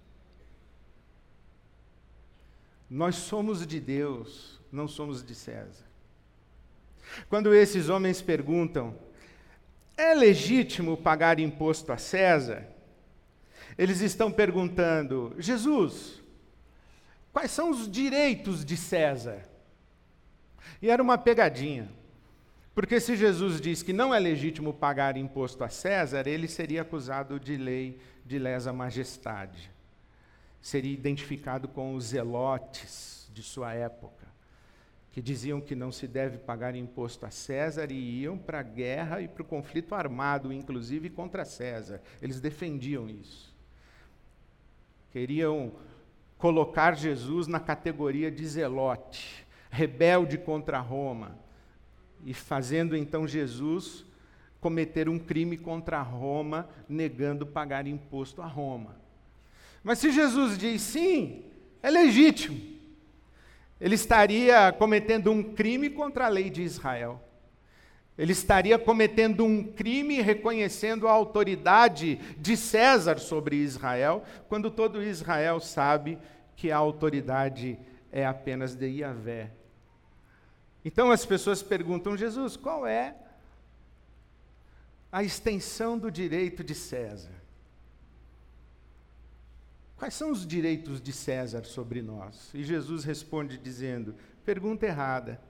Nós 2.92 3.14
somos 3.14 3.66
de 3.66 3.80
Deus, 3.80 4.60
não 4.70 4.86
somos 4.86 5.24
de 5.24 5.34
César. 5.34 5.86
Quando 7.26 7.54
esses 7.54 7.88
homens 7.88 8.20
perguntam, 8.20 8.94
é 9.96 10.12
legítimo 10.12 10.94
pagar 10.94 11.40
imposto 11.40 11.90
a 11.90 11.96
César? 11.96 12.68
Eles 13.78 14.02
estão 14.02 14.30
perguntando, 14.30 15.34
Jesus, 15.38 16.22
quais 17.32 17.50
são 17.50 17.70
os 17.70 17.90
direitos 17.90 18.62
de 18.62 18.76
César? 18.76 19.42
E 20.82 20.90
era 20.90 21.02
uma 21.02 21.16
pegadinha. 21.16 21.90
Porque 22.74 23.00
se 23.00 23.16
Jesus 23.16 23.58
diz 23.58 23.82
que 23.82 23.94
não 23.94 24.14
é 24.14 24.20
legítimo 24.20 24.74
pagar 24.74 25.16
imposto 25.16 25.64
a 25.64 25.70
César, 25.70 26.26
ele 26.26 26.46
seria 26.46 26.82
acusado 26.82 27.40
de 27.40 27.56
lei 27.56 27.98
de 28.22 28.38
lesa 28.38 28.70
majestade. 28.70 29.72
Seria 30.62 30.92
identificado 30.92 31.66
com 31.66 31.94
os 31.94 32.04
zelotes 32.06 33.28
de 33.34 33.42
sua 33.42 33.74
época, 33.74 34.26
que 35.10 35.20
diziam 35.20 35.60
que 35.60 35.74
não 35.74 35.90
se 35.90 36.06
deve 36.06 36.38
pagar 36.38 36.76
imposto 36.76 37.26
a 37.26 37.30
César 37.30 37.90
e 37.90 38.22
iam 38.22 38.38
para 38.38 38.60
a 38.60 38.62
guerra 38.62 39.20
e 39.20 39.26
para 39.26 39.42
o 39.42 39.44
conflito 39.44 39.94
armado, 39.94 40.52
inclusive 40.52 41.10
contra 41.10 41.44
César. 41.44 42.00
Eles 42.22 42.40
defendiam 42.40 43.10
isso. 43.10 43.52
Queriam 45.10 45.72
colocar 46.38 46.96
Jesus 46.96 47.46
na 47.48 47.60
categoria 47.60 48.30
de 48.30 48.46
zelote, 48.46 49.44
rebelde 49.68 50.38
contra 50.38 50.78
Roma 50.78 51.36
e 52.24 52.32
fazendo 52.32 52.96
então 52.96 53.26
Jesus 53.26 54.04
cometer 54.60 55.08
um 55.08 55.18
crime 55.18 55.56
contra 55.56 56.00
Roma, 56.02 56.68
negando 56.88 57.44
pagar 57.44 57.88
imposto 57.88 58.40
a 58.40 58.46
Roma. 58.46 59.01
Mas 59.82 59.98
se 59.98 60.10
Jesus 60.10 60.56
diz 60.56 60.80
sim, 60.82 61.44
é 61.82 61.90
legítimo, 61.90 62.60
ele 63.80 63.94
estaria 63.94 64.72
cometendo 64.72 65.30
um 65.30 65.42
crime 65.42 65.90
contra 65.90 66.26
a 66.26 66.28
lei 66.28 66.48
de 66.50 66.62
Israel. 66.62 67.20
Ele 68.16 68.32
estaria 68.32 68.78
cometendo 68.78 69.44
um 69.44 69.64
crime 69.72 70.20
reconhecendo 70.20 71.08
a 71.08 71.12
autoridade 71.12 72.16
de 72.38 72.56
César 72.56 73.18
sobre 73.18 73.56
Israel, 73.56 74.22
quando 74.48 74.70
todo 74.70 75.02
Israel 75.02 75.58
sabe 75.58 76.18
que 76.54 76.70
a 76.70 76.76
autoridade 76.76 77.78
é 78.12 78.24
apenas 78.24 78.76
de 78.76 78.86
Yahvé, 78.86 79.50
então 80.84 81.10
as 81.10 81.24
pessoas 81.24 81.62
perguntam, 81.62 82.16
Jesus, 82.16 82.56
qual 82.56 82.86
é 82.86 83.14
a 85.10 85.22
extensão 85.22 85.98
do 85.98 86.10
direito 86.10 86.64
de 86.64 86.74
César? 86.74 87.41
Quais 90.02 90.14
são 90.14 90.32
os 90.32 90.44
direitos 90.44 91.00
de 91.00 91.12
César 91.12 91.62
sobre 91.62 92.02
nós? 92.02 92.50
E 92.52 92.64
Jesus 92.64 93.04
responde 93.04 93.56
dizendo: 93.56 94.16
pergunta 94.44 94.84
errada. 94.84 95.40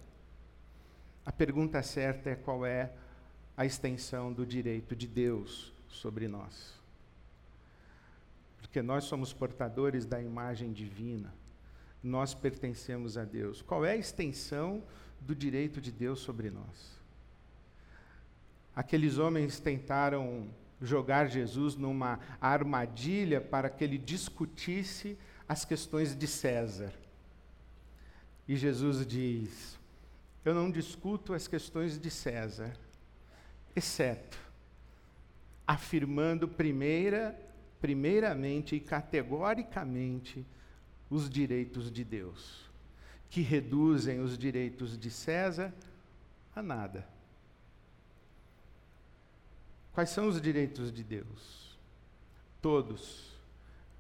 A 1.25 1.33
pergunta 1.33 1.83
certa 1.83 2.29
é 2.29 2.35
qual 2.35 2.67
é 2.67 2.93
a 3.57 3.65
extensão 3.65 4.31
do 4.31 4.45
direito 4.45 4.95
de 4.95 5.07
Deus 5.07 5.73
sobre 5.89 6.29
nós. 6.29 6.75
Porque 8.61 8.83
nós 8.83 9.05
somos 9.05 9.33
portadores 9.33 10.05
da 10.05 10.21
imagem 10.21 10.71
divina, 10.71 11.33
nós 12.03 12.35
pertencemos 12.35 13.17
a 13.17 13.25
Deus. 13.25 13.63
Qual 13.63 13.87
é 13.87 13.93
a 13.93 13.97
extensão 13.97 14.83
do 15.19 15.35
direito 15.35 15.81
de 15.81 15.91
Deus 15.91 16.21
sobre 16.21 16.51
nós. 16.51 17.01
Aqueles 18.77 19.17
homens 19.17 19.59
tentaram 19.59 20.51
jogar 20.83 21.27
Jesus 21.27 21.77
numa 21.77 22.21
armadilha 22.41 23.41
para 23.41 23.71
que 23.71 23.85
ele 23.85 23.97
discutisse 23.97 25.17
as 25.49 25.65
questões 25.65 26.15
de 26.15 26.27
César. 26.27 26.93
E 28.47 28.57
Jesus 28.57 29.07
diz: 29.07 29.79
Eu 30.45 30.55
não 30.55 30.71
discuto 30.71 31.33
as 31.33 31.49
questões 31.49 31.99
de 31.99 32.11
César, 32.11 32.73
exceto 33.75 34.39
afirmando 35.67 36.49
primeira, 36.49 37.39
primeiramente 37.81 38.77
e 38.77 38.81
categoricamente 38.81 40.45
os 41.09 41.31
direitos 41.31 41.91
de 41.91 42.05
Deus 42.05 42.73
que 43.33 43.41
reduzem 43.41 44.21
os 44.21 44.37
direitos 44.37 44.99
de 44.99 45.11
César 45.11 45.73
a 46.55 46.63
nada. 46.63 47.09
Quais 49.93 50.11
são 50.11 50.29
os 50.29 50.41
direitos 50.41 50.93
de 50.93 51.03
Deus? 51.03 51.79
Todos. 52.61 53.33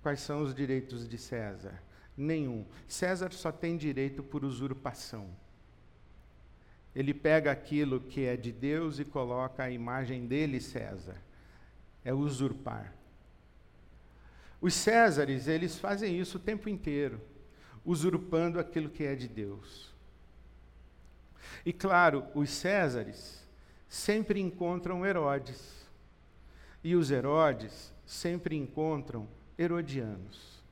Quais 0.02 0.20
são 0.20 0.42
os 0.42 0.54
direitos 0.54 1.08
de 1.08 1.18
César? 1.18 1.82
Nenhum. 2.16 2.64
César 2.88 3.32
só 3.32 3.52
tem 3.52 3.76
direito 3.76 4.22
por 4.22 4.44
usurpação. 4.44 5.28
Ele 6.94 7.14
pega 7.14 7.50
aquilo 7.50 8.00
que 8.00 8.24
é 8.24 8.36
de 8.36 8.52
Deus 8.52 8.98
e 8.98 9.04
coloca 9.04 9.62
a 9.62 9.70
imagem 9.70 10.26
dele, 10.26 10.60
César. 10.60 11.16
É 12.04 12.12
usurpar. 12.12 12.92
Os 14.60 14.74
Césares, 14.74 15.48
eles 15.48 15.78
fazem 15.78 16.18
isso 16.18 16.36
o 16.36 16.40
tempo 16.40 16.68
inteiro 16.68 17.20
usurpando 17.84 18.60
aquilo 18.60 18.88
que 18.88 19.04
é 19.04 19.14
de 19.14 19.28
Deus. 19.28 19.92
E 21.64 21.72
claro, 21.72 22.26
os 22.34 22.50
Césares 22.50 23.46
sempre 23.88 24.40
encontram 24.40 25.04
Herodes. 25.04 25.81
E 26.82 26.96
os 26.96 27.10
Herodes 27.10 27.92
sempre 28.04 28.56
encontram 28.56 29.28
herodianos. 29.56 30.62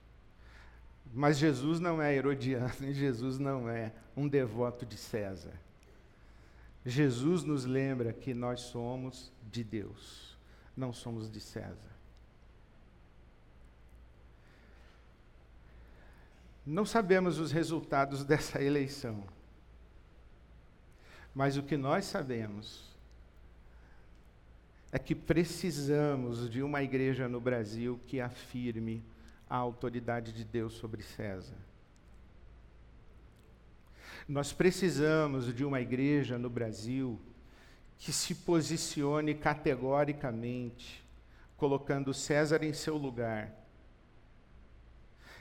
Mas 1.13 1.39
Jesus 1.39 1.81
não 1.81 2.01
é 2.01 2.15
herodiano 2.15 2.73
e 2.83 2.93
Jesus 2.93 3.39
não 3.39 3.69
é 3.69 3.93
um 4.17 4.29
devoto 4.29 4.87
de 4.87 4.97
César. 4.97 5.55
Jesus 6.85 7.43
nos 7.43 7.65
lembra 7.65 8.13
que 8.13 8.33
nós 8.33 8.61
somos 8.61 9.31
de 9.51 9.63
Deus, 9.63 10.39
não 10.77 10.93
somos 10.93 11.31
de 11.31 11.41
César. 11.41 11.91
Não 16.65 16.85
sabemos 16.85 17.39
os 17.39 17.51
resultados 17.51 18.23
dessa 18.25 18.63
eleição. 18.63 19.25
Mas 21.35 21.57
o 21.57 21.63
que 21.63 21.77
nós 21.77 22.05
sabemos 22.05 22.90
é 24.93 24.99
que 24.99 25.15
precisamos 25.15 26.51
de 26.51 26.63
uma 26.63 26.83
igreja 26.83 27.29
no 27.29 27.41
Brasil 27.41 28.01
que 28.07 28.21
afirme 28.21 29.05
a 29.49 29.57
autoridade 29.57 30.33
de 30.33 30.45
Deus 30.45 30.75
sobre 30.75 31.03
César. 31.03 31.57
Nós 34.29 34.53
precisamos 34.53 35.55
de 35.55 35.65
uma 35.65 35.81
igreja 35.81 36.39
no 36.39 36.51
Brasil 36.51 37.21
que 37.99 38.13
se 38.13 38.35
posicione 38.35 39.35
categoricamente, 39.35 41.05
colocando 41.57 42.15
César 42.15 42.65
em 42.65 42.73
seu 42.73 42.97
lugar 42.97 43.53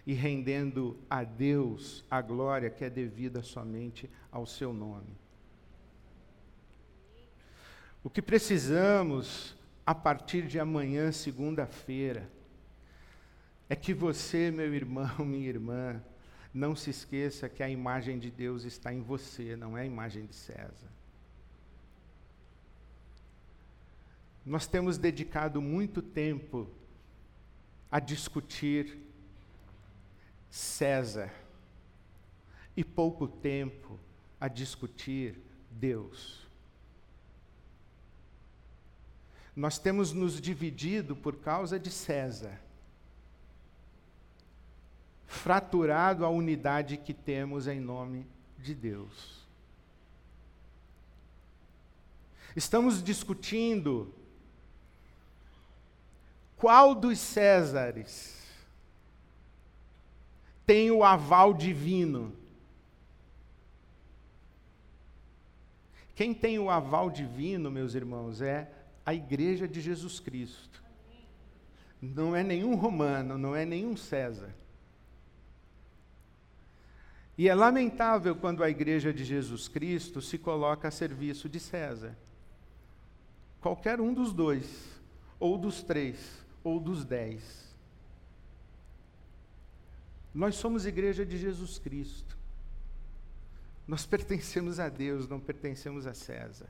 e 0.06 0.14
rendendo 0.14 0.98
a 1.10 1.24
Deus 1.24 2.04
a 2.10 2.22
glória 2.22 2.70
que 2.70 2.84
é 2.84 2.90
devida 2.90 3.42
somente 3.42 4.10
ao 4.32 4.46
seu 4.46 4.74
nome. 4.74 5.18
O 8.04 8.10
que 8.10 8.22
precisamos 8.22 9.56
a 9.86 9.94
partir 9.94 10.48
de 10.48 10.60
amanhã, 10.60 11.12
segunda-feira, 11.12 12.30
é 13.68 13.76
que 13.76 13.94
você, 13.94 14.50
meu 14.52 14.74
irmão, 14.74 15.20
minha 15.26 15.50
irmã, 15.50 16.02
não 16.54 16.76
se 16.76 16.90
esqueça 16.90 17.50
que 17.50 17.62
a 17.62 17.70
imagem 17.70 18.18
de 18.18 18.32
Deus 18.32 18.64
está 18.64 18.94
em 18.94 19.02
você, 19.02 19.56
não 19.56 19.78
é 19.78 19.82
a 19.82 19.86
imagem 19.86 20.26
de 20.26 20.36
César. 20.36 20.90
Nós 24.46 24.66
temos 24.66 24.98
dedicado 24.98 25.62
muito 25.62 26.02
tempo 26.02 26.68
a 27.92 28.00
discutir 28.00 28.98
César 30.50 31.32
e 32.76 32.84
pouco 32.84 33.28
tempo 33.28 34.00
a 34.40 34.48
discutir 34.48 35.36
Deus. 35.70 36.49
Nós 39.60 39.78
temos 39.78 40.14
nos 40.14 40.40
dividido 40.40 41.18
por 41.18 41.36
causa 41.36 41.78
de 41.78 41.92
César, 41.92 42.62
fraturado 45.28 46.24
a 46.24 46.30
unidade 46.30 46.96
que 46.96 47.14
temos 47.14 47.68
em 47.68 47.78
nome 47.78 48.26
de 48.58 48.74
Deus. 48.74 49.46
Estamos 52.56 53.04
discutindo 53.04 54.14
qual 56.56 56.96
dos 56.96 57.20
Césares 57.20 58.42
tem 60.66 60.90
o 60.90 61.04
aval 61.04 61.54
divino. 61.54 62.34
Quem 66.16 66.34
tem 66.34 66.58
o 66.60 66.70
aval 66.70 67.12
divino, 67.12 67.70
meus 67.70 67.94
irmãos, 67.94 68.42
é 68.42 68.79
a 69.10 69.14
igreja 69.16 69.68
de 69.68 69.82
Jesus 69.82 70.20
Cristo. 70.20 70.84
Não 72.00 72.36
é 72.36 72.44
nenhum 72.44 72.76
romano, 72.76 73.40
não 73.40 73.56
é 73.56 73.66
nenhum 73.66 73.98
César. 73.98 74.54
E 77.36 77.50
é 77.50 77.56
lamentável 77.56 78.36
quando 78.36 78.64
a 78.64 78.70
igreja 78.70 79.12
de 79.12 79.26
Jesus 79.26 79.68
Cristo 79.68 80.22
se 80.22 80.38
coloca 80.38 80.88
a 80.88 80.92
serviço 80.92 81.50
de 81.50 81.60
César. 81.60 82.16
Qualquer 83.60 84.00
um 84.00 84.14
dos 84.14 84.32
dois, 84.32 85.02
ou 85.40 85.58
dos 85.58 85.82
três, 85.82 86.46
ou 86.64 86.80
dos 86.80 87.04
dez. 87.04 87.76
Nós 90.32 90.54
somos 90.54 90.86
igreja 90.86 91.26
de 91.26 91.36
Jesus 91.36 91.80
Cristo. 91.80 92.38
Nós 93.88 94.06
pertencemos 94.06 94.80
a 94.80 94.88
Deus, 94.88 95.28
não 95.28 95.40
pertencemos 95.40 96.06
a 96.06 96.14
César. 96.14 96.70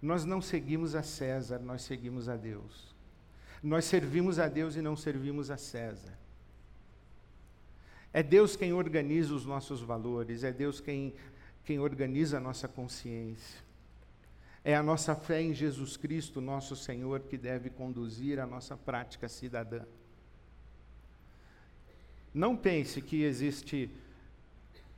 Nós 0.00 0.24
não 0.24 0.40
seguimos 0.40 0.94
a 0.94 1.02
César, 1.02 1.58
nós 1.58 1.82
seguimos 1.82 2.28
a 2.28 2.36
Deus. 2.36 2.94
Nós 3.62 3.84
servimos 3.84 4.38
a 4.38 4.48
Deus 4.48 4.76
e 4.76 4.82
não 4.82 4.96
servimos 4.96 5.50
a 5.50 5.56
César. 5.56 6.18
É 8.12 8.22
Deus 8.22 8.56
quem 8.56 8.72
organiza 8.72 9.34
os 9.34 9.44
nossos 9.44 9.80
valores, 9.80 10.42
é 10.42 10.52
Deus 10.52 10.80
quem, 10.80 11.14
quem 11.64 11.78
organiza 11.78 12.38
a 12.38 12.40
nossa 12.40 12.66
consciência. 12.66 13.60
É 14.64 14.74
a 14.74 14.82
nossa 14.82 15.14
fé 15.14 15.40
em 15.40 15.54
Jesus 15.54 15.96
Cristo, 15.96 16.40
nosso 16.40 16.74
Senhor, 16.74 17.20
que 17.20 17.38
deve 17.38 17.70
conduzir 17.70 18.38
a 18.38 18.46
nossa 18.46 18.76
prática 18.76 19.28
cidadã. 19.28 19.82
Não 22.32 22.56
pense 22.56 23.00
que 23.00 23.22
existe 23.22 23.90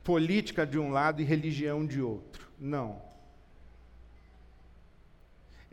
política 0.03 0.65
de 0.65 0.77
um 0.77 0.91
lado 0.91 1.21
e 1.21 1.25
religião 1.25 1.85
de 1.85 2.01
outro. 2.01 2.47
Não. 2.59 3.12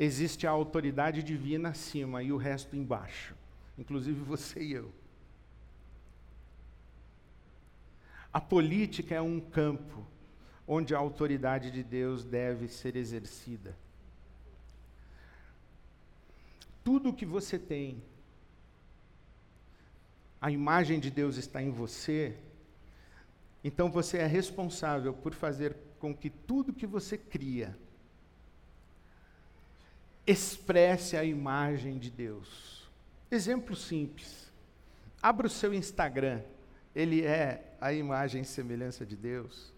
Existe 0.03 0.47
a 0.47 0.51
autoridade 0.51 1.23
divina 1.23 1.69
acima 1.69 2.23
e 2.23 2.33
o 2.33 2.39
resto 2.39 2.75
embaixo, 2.75 3.35
inclusive 3.77 4.19
você 4.19 4.63
e 4.63 4.73
eu. 4.73 4.91
A 8.33 8.41
política 8.41 9.15
é 9.15 9.21
um 9.21 9.39
campo 9.39 10.07
onde 10.67 10.95
a 10.95 10.99
autoridade 10.99 11.71
de 11.71 11.83
Deus 11.83 12.25
deve 12.25 12.67
ser 12.67 12.97
exercida. 12.97 13.77
Tudo 16.83 17.13
que 17.13 17.27
você 17.27 17.59
tem, 17.59 18.03
a 20.41 20.51
imagem 20.51 20.99
de 20.99 21.11
Deus 21.11 21.37
está 21.37 21.63
em 21.63 21.71
você, 21.71 22.39
então 23.63 23.91
você 23.91 24.17
é 24.17 24.27
responsável 24.27 25.13
por 25.13 25.35
fazer 25.35 25.77
com 25.99 26.15
que 26.15 26.31
tudo 26.31 26.73
que 26.73 26.87
você 26.87 27.19
cria 27.19 27.77
expresse 30.31 31.17
a 31.17 31.25
imagem 31.25 31.99
de 31.99 32.11
Deus. 32.11 32.89
Exemplo 33.31 33.75
simples. 33.75 34.51
Abra 35.23 35.47
o 35.47 35.51
seu 35.51 35.75
Instagram. 35.75 36.41
Ele 36.95 37.25
é 37.25 37.75
a 37.81 37.93
imagem 37.93 38.43
e 38.43 38.45
semelhança 38.45 39.05
de 39.05 39.17
Deus. 39.17 39.73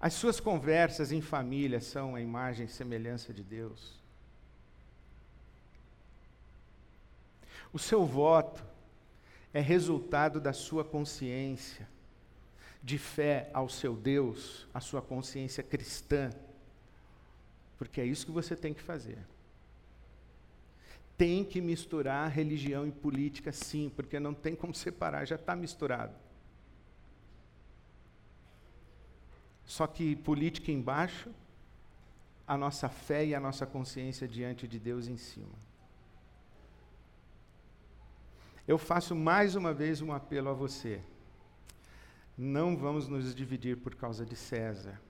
As 0.00 0.14
suas 0.14 0.40
conversas 0.40 1.12
em 1.12 1.20
família 1.20 1.80
são 1.80 2.14
a 2.14 2.20
imagem 2.20 2.66
e 2.66 2.68
semelhança 2.68 3.32
de 3.32 3.42
Deus. 3.42 3.94
O 7.72 7.78
seu 7.78 8.04
voto 8.04 8.64
é 9.52 9.60
resultado 9.60 10.40
da 10.40 10.52
sua 10.52 10.84
consciência 10.84 11.88
de 12.82 12.98
fé 12.98 13.48
ao 13.54 13.68
seu 13.68 13.96
Deus, 13.96 14.68
a 14.74 14.80
sua 14.80 15.00
consciência 15.00 15.62
cristã. 15.62 16.30
Porque 17.78 18.00
é 18.00 18.04
isso 18.04 18.26
que 18.26 18.32
você 18.32 18.54
tem 18.54 18.72
que 18.72 18.82
fazer. 18.82 19.18
Tem 21.16 21.44
que 21.44 21.60
misturar 21.60 22.30
religião 22.30 22.86
e 22.86 22.92
política, 22.92 23.52
sim, 23.52 23.90
porque 23.94 24.18
não 24.18 24.34
tem 24.34 24.54
como 24.54 24.74
separar, 24.74 25.24
já 25.26 25.36
está 25.36 25.54
misturado. 25.54 26.14
Só 29.64 29.86
que 29.86 30.16
política 30.16 30.70
embaixo, 30.70 31.30
a 32.46 32.56
nossa 32.56 32.88
fé 32.88 33.24
e 33.24 33.34
a 33.34 33.40
nossa 33.40 33.64
consciência 33.64 34.28
diante 34.28 34.68
de 34.68 34.78
Deus 34.78 35.08
em 35.08 35.16
cima. 35.16 35.64
Eu 38.66 38.78
faço 38.78 39.14
mais 39.14 39.54
uma 39.54 39.72
vez 39.72 40.00
um 40.00 40.12
apelo 40.12 40.48
a 40.48 40.52
você. 40.52 41.00
Não 42.36 42.76
vamos 42.76 43.08
nos 43.08 43.34
dividir 43.34 43.76
por 43.76 43.94
causa 43.94 44.24
de 44.24 44.34
César. 44.34 45.00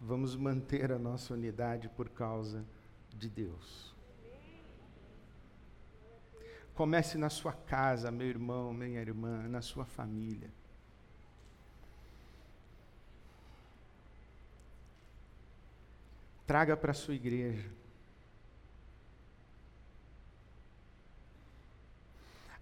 Vamos 0.00 0.36
manter 0.36 0.92
a 0.92 0.98
nossa 0.98 1.34
unidade 1.34 1.88
por 1.88 2.08
causa 2.08 2.64
de 3.16 3.28
Deus. 3.28 3.94
Comece 6.74 7.18
na 7.18 7.28
sua 7.28 7.52
casa, 7.52 8.10
meu 8.10 8.26
irmão, 8.26 8.72
minha 8.72 9.00
irmã, 9.00 9.48
na 9.48 9.60
sua 9.60 9.84
família. 9.84 10.50
traga 16.48 16.74
para 16.74 16.92
a 16.92 16.94
sua 16.94 17.14
igreja. 17.14 17.68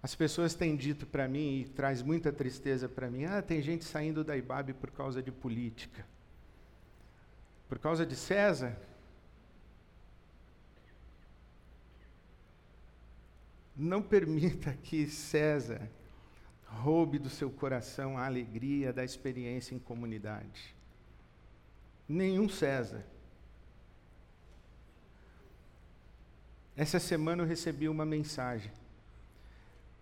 As 0.03 0.13
pessoas 0.13 0.53
têm 0.53 0.75
dito 0.75 1.07
para 1.07 1.25
mim, 1.25 1.61
e 1.61 1.65
traz 1.69 2.01
muita 2.01 2.33
tristeza 2.33 2.89
para 2.89 3.09
mim, 3.09 3.23
ah, 3.23 3.41
tem 3.41 3.61
gente 3.61 3.85
saindo 3.85 4.25
da 4.25 4.35
IBAB 4.35 4.73
por 4.73 4.91
causa 4.91 5.23
de 5.23 5.31
política. 5.31 6.05
Por 7.67 7.79
causa 7.79 8.05
de 8.05 8.15
César? 8.15 8.77
Não 13.75 14.01
permita 14.01 14.73
que 14.73 15.07
César 15.07 15.87
roube 16.65 17.19
do 17.19 17.29
seu 17.29 17.49
coração 17.49 18.17
a 18.17 18.25
alegria 18.25 18.91
da 18.91 19.03
experiência 19.03 19.75
em 19.75 19.79
comunidade. 19.79 20.75
Nenhum 22.07 22.47
César. 22.47 23.05
Essa 26.75 26.99
semana 26.99 27.43
eu 27.43 27.47
recebi 27.47 27.89
uma 27.89 28.05
mensagem 28.05 28.71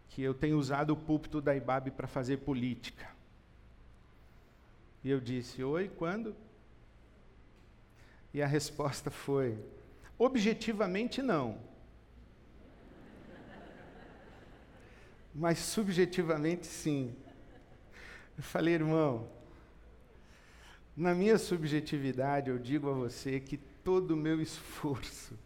que 0.10 0.22
eu 0.22 0.34
tenho 0.34 0.58
usado 0.58 0.92
o 0.92 0.98
púlpito 0.98 1.42
da 1.42 1.56
IBAB 1.56 1.92
para 1.92 2.08
fazer 2.08 2.38
política. 2.38 3.10
E 5.04 5.10
eu 5.10 5.20
disse: 5.20 5.64
Oi, 5.64 5.90
quando? 5.90 6.36
E 8.36 8.42
a 8.42 8.46
resposta 8.46 9.10
foi: 9.10 9.58
objetivamente 10.20 11.22
não. 11.22 11.58
Mas 15.34 15.58
subjetivamente 15.58 16.68
sim. 16.68 17.16
Eu 18.38 18.44
falei, 18.44 18.76
irmão, 18.76 19.28
na 20.96 21.16
minha 21.16 21.38
subjetividade 21.38 22.50
eu 22.50 22.60
digo 22.60 22.90
a 22.90 22.94
você 22.94 23.40
que 23.40 23.58
todo 23.58 24.12
o 24.12 24.18
meu 24.18 24.40
esforço 24.42 25.38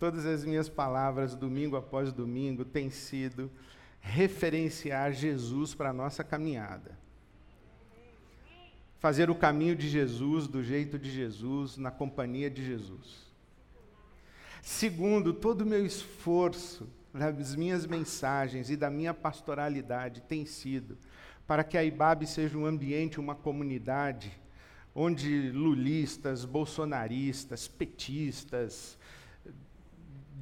Todas 0.00 0.24
as 0.24 0.46
minhas 0.46 0.66
palavras, 0.66 1.34
domingo 1.34 1.76
após 1.76 2.10
domingo, 2.10 2.64
têm 2.64 2.88
sido 2.88 3.50
referenciar 4.00 5.12
Jesus 5.12 5.74
para 5.74 5.90
a 5.90 5.92
nossa 5.92 6.24
caminhada. 6.24 6.98
Fazer 9.00 9.30
o 9.30 9.34
caminho 9.34 9.74
de 9.74 9.88
Jesus, 9.88 10.46
do 10.46 10.62
jeito 10.62 10.98
de 10.98 11.10
Jesus, 11.10 11.76
na 11.76 11.90
companhia 11.90 12.48
de 12.48 12.64
Jesus. 12.64 13.26
Segundo, 14.62 15.32
todo 15.32 15.62
o 15.62 15.66
meu 15.66 15.84
esforço, 15.84 16.86
das 17.12 17.56
minhas 17.56 17.86
mensagens 17.86 18.70
e 18.70 18.76
da 18.76 18.88
minha 18.88 19.12
pastoralidade 19.12 20.20
tem 20.20 20.46
sido 20.46 20.96
para 21.46 21.64
que 21.64 21.76
a 21.76 21.82
IBAB 21.82 22.26
seja 22.26 22.56
um 22.56 22.64
ambiente, 22.64 23.18
uma 23.18 23.34
comunidade, 23.34 24.30
onde 24.94 25.50
lulistas, 25.50 26.44
bolsonaristas, 26.44 27.66
petistas, 27.66 28.96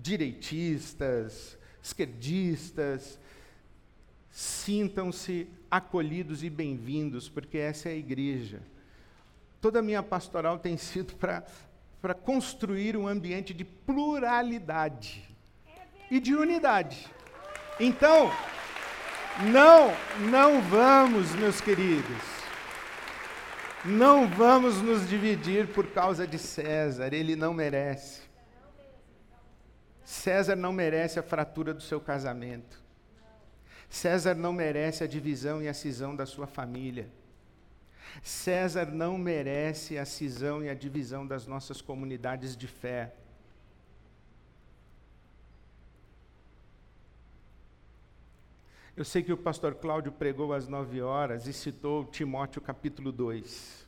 direitistas, 0.02 1.56
esquerdistas, 1.82 3.18
sintam-se 4.38 5.48
acolhidos 5.68 6.44
e 6.44 6.48
bem-vindos, 6.48 7.28
porque 7.28 7.58
essa 7.58 7.88
é 7.88 7.92
a 7.92 7.96
igreja. 7.96 8.62
Toda 9.60 9.80
a 9.80 9.82
minha 9.82 10.00
pastoral 10.00 10.60
tem 10.60 10.76
sido 10.76 11.16
para 11.16 12.14
construir 12.14 12.96
um 12.96 13.08
ambiente 13.08 13.52
de 13.52 13.64
pluralidade 13.64 15.28
e 16.08 16.20
de 16.20 16.36
unidade. 16.36 17.08
Então, 17.80 18.30
não, 19.50 19.90
não 20.30 20.62
vamos, 20.62 21.34
meus 21.34 21.60
queridos, 21.60 22.22
não 23.84 24.28
vamos 24.28 24.80
nos 24.80 25.08
dividir 25.08 25.66
por 25.66 25.88
causa 25.88 26.28
de 26.28 26.38
César, 26.38 27.12
ele 27.12 27.34
não 27.34 27.52
merece. 27.52 28.22
César 30.04 30.54
não 30.54 30.72
merece 30.72 31.18
a 31.18 31.24
fratura 31.24 31.74
do 31.74 31.82
seu 31.82 32.00
casamento. 32.00 32.86
César 33.88 34.34
não 34.34 34.52
merece 34.52 35.02
a 35.02 35.06
divisão 35.06 35.62
e 35.62 35.68
a 35.68 35.74
cisão 35.74 36.14
da 36.14 36.26
sua 36.26 36.46
família. 36.46 37.08
César 38.22 38.86
não 38.86 39.16
merece 39.16 39.98
a 39.98 40.04
cisão 40.04 40.62
e 40.62 40.68
a 40.68 40.74
divisão 40.74 41.26
das 41.26 41.46
nossas 41.46 41.80
comunidades 41.80 42.56
de 42.56 42.66
fé. 42.66 43.14
Eu 48.96 49.04
sei 49.04 49.22
que 49.22 49.32
o 49.32 49.36
pastor 49.36 49.76
Cláudio 49.76 50.10
pregou 50.10 50.52
às 50.52 50.66
nove 50.66 51.00
horas 51.00 51.46
e 51.46 51.52
citou 51.52 52.04
Timóteo 52.04 52.60
capítulo 52.60 53.12
2. 53.12 53.86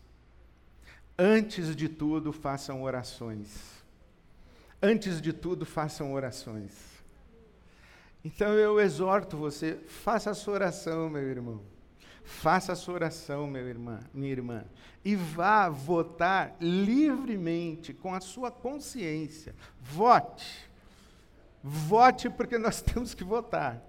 Antes 1.19 1.75
de 1.75 1.89
tudo, 1.89 2.33
façam 2.33 2.83
orações. 2.83 3.83
Antes 4.81 5.21
de 5.21 5.33
tudo, 5.33 5.67
façam 5.67 6.13
orações. 6.13 6.90
Então 8.25 8.53
eu 8.55 8.79
exorto 8.79 9.37
você, 9.37 9.77
faça 9.87 10.31
a 10.31 10.35
sua 10.35 10.55
oração, 10.55 11.09
meu 11.09 11.23
irmão. 11.23 11.63
Faça 12.23 12.73
a 12.73 12.77
sua 12.77 12.95
oração, 12.95 13.47
meu 13.47 13.67
irmã, 13.67 14.01
minha 14.15 14.31
irmã, 14.31 14.65
e 15.05 15.17
vá 15.17 15.69
votar 15.69 16.55
livremente, 16.61 17.93
com 17.93 18.15
a 18.15 18.21
sua 18.21 18.51
consciência. 18.51 19.55
Vote. 19.81 20.71
Vote 21.63 22.31
porque 22.31 22.57
nós 22.57 22.81
temos 22.83 23.15
que 23.15 23.25
votar. 23.25 23.83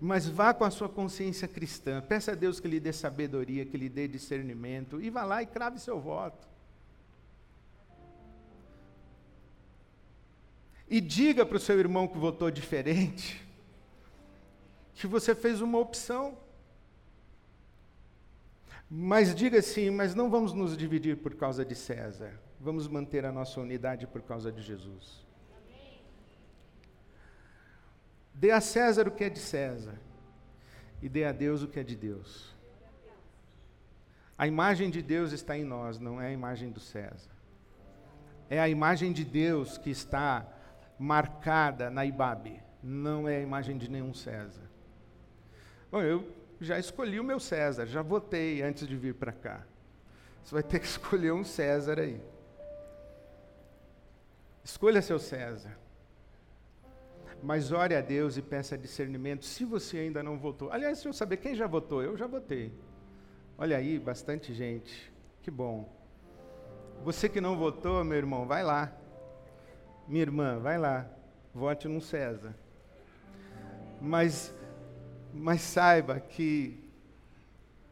Mas 0.00 0.28
vá 0.28 0.54
com 0.54 0.64
a 0.64 0.70
sua 0.70 0.88
consciência 0.88 1.48
cristã. 1.48 2.00
Peça 2.00 2.32
a 2.32 2.34
Deus 2.34 2.60
que 2.60 2.68
lhe 2.68 2.78
dê 2.78 2.92
sabedoria, 2.92 3.64
que 3.64 3.76
lhe 3.76 3.88
dê 3.88 4.06
discernimento. 4.06 5.00
E 5.00 5.10
vá 5.10 5.24
lá 5.24 5.42
e 5.42 5.46
crave 5.46 5.80
seu 5.80 5.98
voto. 5.98 6.46
E 10.90 11.00
diga 11.00 11.44
para 11.44 11.56
o 11.56 11.60
seu 11.60 11.78
irmão 11.78 12.08
que 12.08 12.16
votou 12.16 12.50
diferente 12.50 13.48
que 14.98 15.06
você 15.06 15.32
fez 15.32 15.60
uma 15.60 15.78
opção. 15.78 16.36
Mas 18.90 19.34
diga 19.34 19.58
assim: 19.58 19.90
mas 19.90 20.14
não 20.14 20.28
vamos 20.28 20.52
nos 20.52 20.76
dividir 20.76 21.16
por 21.18 21.34
causa 21.36 21.64
de 21.64 21.74
César. 21.74 22.32
Vamos 22.60 22.88
manter 22.88 23.24
a 23.24 23.30
nossa 23.30 23.60
unidade 23.60 24.06
por 24.06 24.22
causa 24.22 24.50
de 24.50 24.60
Jesus. 24.60 25.24
Dê 28.34 28.50
a 28.50 28.60
César 28.60 29.06
o 29.06 29.12
que 29.12 29.24
é 29.24 29.30
de 29.30 29.38
César 29.38 29.98
e 31.00 31.08
dê 31.08 31.24
a 31.24 31.32
Deus 31.32 31.62
o 31.62 31.68
que 31.68 31.78
é 31.78 31.84
de 31.84 31.94
Deus. 31.94 32.56
A 34.36 34.46
imagem 34.46 34.90
de 34.90 35.02
Deus 35.02 35.32
está 35.32 35.56
em 35.56 35.64
nós, 35.64 35.98
não 35.98 36.20
é 36.20 36.28
a 36.28 36.32
imagem 36.32 36.70
do 36.70 36.80
César. 36.80 37.30
É 38.50 38.60
a 38.60 38.68
imagem 38.68 39.12
de 39.12 39.24
Deus 39.24 39.76
que 39.76 39.90
está 39.90 40.46
marcada 40.98 41.90
na 41.90 42.04
Ibabe, 42.04 42.62
não 42.82 43.28
é 43.28 43.36
a 43.36 43.40
imagem 43.40 43.78
de 43.78 43.90
nenhum 43.90 44.12
César. 44.12 44.68
Bom, 45.90 46.02
eu 46.02 46.28
já 46.60 46.78
escolhi 46.78 47.18
o 47.20 47.24
meu 47.24 47.38
César, 47.38 47.86
já 47.86 48.02
votei 48.02 48.62
antes 48.62 48.86
de 48.86 48.96
vir 48.96 49.14
para 49.14 49.32
cá. 49.32 49.64
Você 50.42 50.54
vai 50.54 50.62
ter 50.62 50.80
que 50.80 50.86
escolher 50.88 51.32
um 51.32 51.44
César 51.44 51.98
aí. 52.00 52.20
Escolha 54.64 55.00
seu 55.00 55.18
César 55.18 55.76
mas 57.42 57.70
ore 57.72 57.94
a 57.94 58.00
Deus 58.00 58.36
e 58.36 58.42
peça 58.42 58.76
discernimento 58.76 59.44
se 59.44 59.64
você 59.64 59.98
ainda 59.98 60.22
não 60.22 60.38
votou. 60.38 60.70
Aliás, 60.72 60.98
se 60.98 61.08
eu 61.08 61.12
saber 61.12 61.36
quem 61.36 61.54
já 61.54 61.66
votou, 61.66 62.02
eu 62.02 62.16
já 62.16 62.26
votei. 62.26 62.72
Olha 63.56 63.76
aí, 63.76 63.98
bastante 63.98 64.52
gente. 64.52 65.12
Que 65.42 65.50
bom. 65.50 65.88
Você 67.04 67.28
que 67.28 67.40
não 67.40 67.56
votou, 67.56 68.02
meu 68.04 68.18
irmão, 68.18 68.46
vai 68.46 68.62
lá. 68.62 68.92
Minha 70.08 70.22
irmã, 70.22 70.58
vai 70.58 70.78
lá. 70.78 71.06
Vote 71.54 71.86
no 71.86 72.00
César. 72.00 72.54
Mas, 74.00 74.54
mas 75.32 75.60
saiba 75.60 76.18
que 76.18 76.88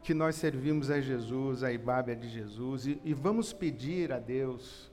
que 0.06 0.14
nós 0.14 0.36
servimos 0.36 0.88
a 0.88 1.00
Jesus, 1.00 1.64
a 1.64 1.72
Ibábia 1.72 2.14
de 2.14 2.28
Jesus, 2.28 2.86
e, 2.86 3.00
e 3.04 3.12
vamos 3.12 3.52
pedir 3.52 4.12
a 4.12 4.20
Deus 4.20 4.88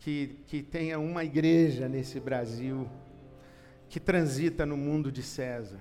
que, 0.00 0.36
que 0.48 0.64
tenha 0.64 0.98
uma 0.98 1.22
igreja 1.22 1.88
nesse 1.88 2.18
Brasil 2.18 2.90
que 3.88 4.00
transita 4.00 4.66
no 4.66 4.76
mundo 4.76 5.12
de 5.12 5.22
César, 5.22 5.78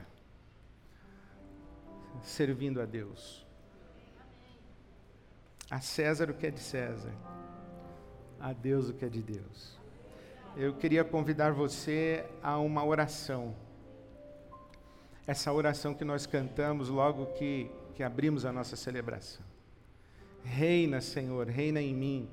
servindo 2.21 2.79
a 2.79 2.85
Deus. 2.85 3.43
A 5.67 5.81
César 5.81 6.29
o 6.29 6.35
que 6.35 6.45
é 6.45 6.51
de 6.51 6.59
César, 6.59 7.15
a 8.39 8.53
Deus 8.53 8.89
o 8.89 8.93
que 8.93 9.05
é 9.05 9.09
de 9.09 9.23
Deus. 9.23 9.80
Eu 10.55 10.73
queria 10.73 11.03
convidar 11.03 11.51
você 11.51 12.25
a 12.43 12.57
uma 12.59 12.83
oração. 12.83 13.55
Essa 15.25 15.51
oração 15.51 15.93
que 15.93 16.03
nós 16.03 16.25
cantamos 16.25 16.89
logo 16.89 17.27
que, 17.33 17.69
que 17.95 18.03
abrimos 18.03 18.45
a 18.45 18.51
nossa 18.51 18.75
celebração. 18.75 19.45
Reina, 20.43 20.99
Senhor, 21.01 21.47
reina 21.47 21.81
em 21.81 21.93
mim, 21.93 22.29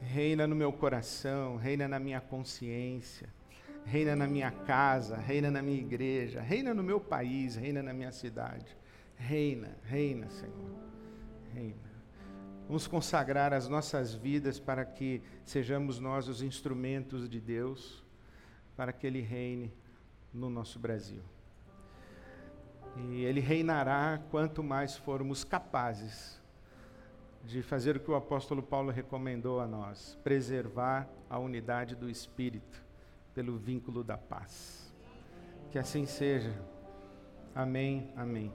reina 0.00 0.46
no 0.46 0.54
meu 0.54 0.72
coração, 0.72 1.56
reina 1.56 1.88
na 1.88 1.98
minha 1.98 2.20
consciência 2.20 3.28
reina 3.88 4.14
na 4.14 4.26
minha 4.26 4.50
casa, 4.50 5.16
reina 5.16 5.50
na 5.50 5.62
minha 5.62 5.78
igreja, 5.78 6.40
reina 6.40 6.74
no 6.74 6.82
meu 6.82 7.00
país, 7.00 7.56
reina 7.56 7.82
na 7.82 7.92
minha 7.92 8.12
cidade. 8.12 8.76
Reina, 9.16 9.76
reina, 9.84 10.28
Senhor. 10.30 10.74
Reina. 11.54 11.87
Vamos 12.68 12.86
consagrar 12.86 13.54
as 13.54 13.66
nossas 13.66 14.14
vidas 14.14 14.60
para 14.60 14.84
que 14.84 15.22
sejamos 15.42 15.98
nós 15.98 16.28
os 16.28 16.42
instrumentos 16.42 17.26
de 17.26 17.40
Deus, 17.40 18.04
para 18.76 18.92
que 18.92 19.06
Ele 19.06 19.22
reine 19.22 19.72
no 20.34 20.50
nosso 20.50 20.78
Brasil. 20.78 21.22
E 22.94 23.24
Ele 23.24 23.40
reinará 23.40 24.20
quanto 24.30 24.62
mais 24.62 24.94
formos 24.94 25.44
capazes 25.44 26.38
de 27.42 27.62
fazer 27.62 27.96
o 27.96 28.00
que 28.00 28.10
o 28.10 28.14
apóstolo 28.14 28.62
Paulo 28.62 28.90
recomendou 28.90 29.60
a 29.60 29.66
nós: 29.66 30.18
preservar 30.22 31.08
a 31.30 31.38
unidade 31.38 31.96
do 31.96 32.10
Espírito 32.10 32.84
pelo 33.34 33.56
vínculo 33.56 34.04
da 34.04 34.18
paz. 34.18 34.94
Que 35.70 35.78
assim 35.78 36.04
seja. 36.04 36.52
Amém, 37.54 38.12
amém. 38.14 38.52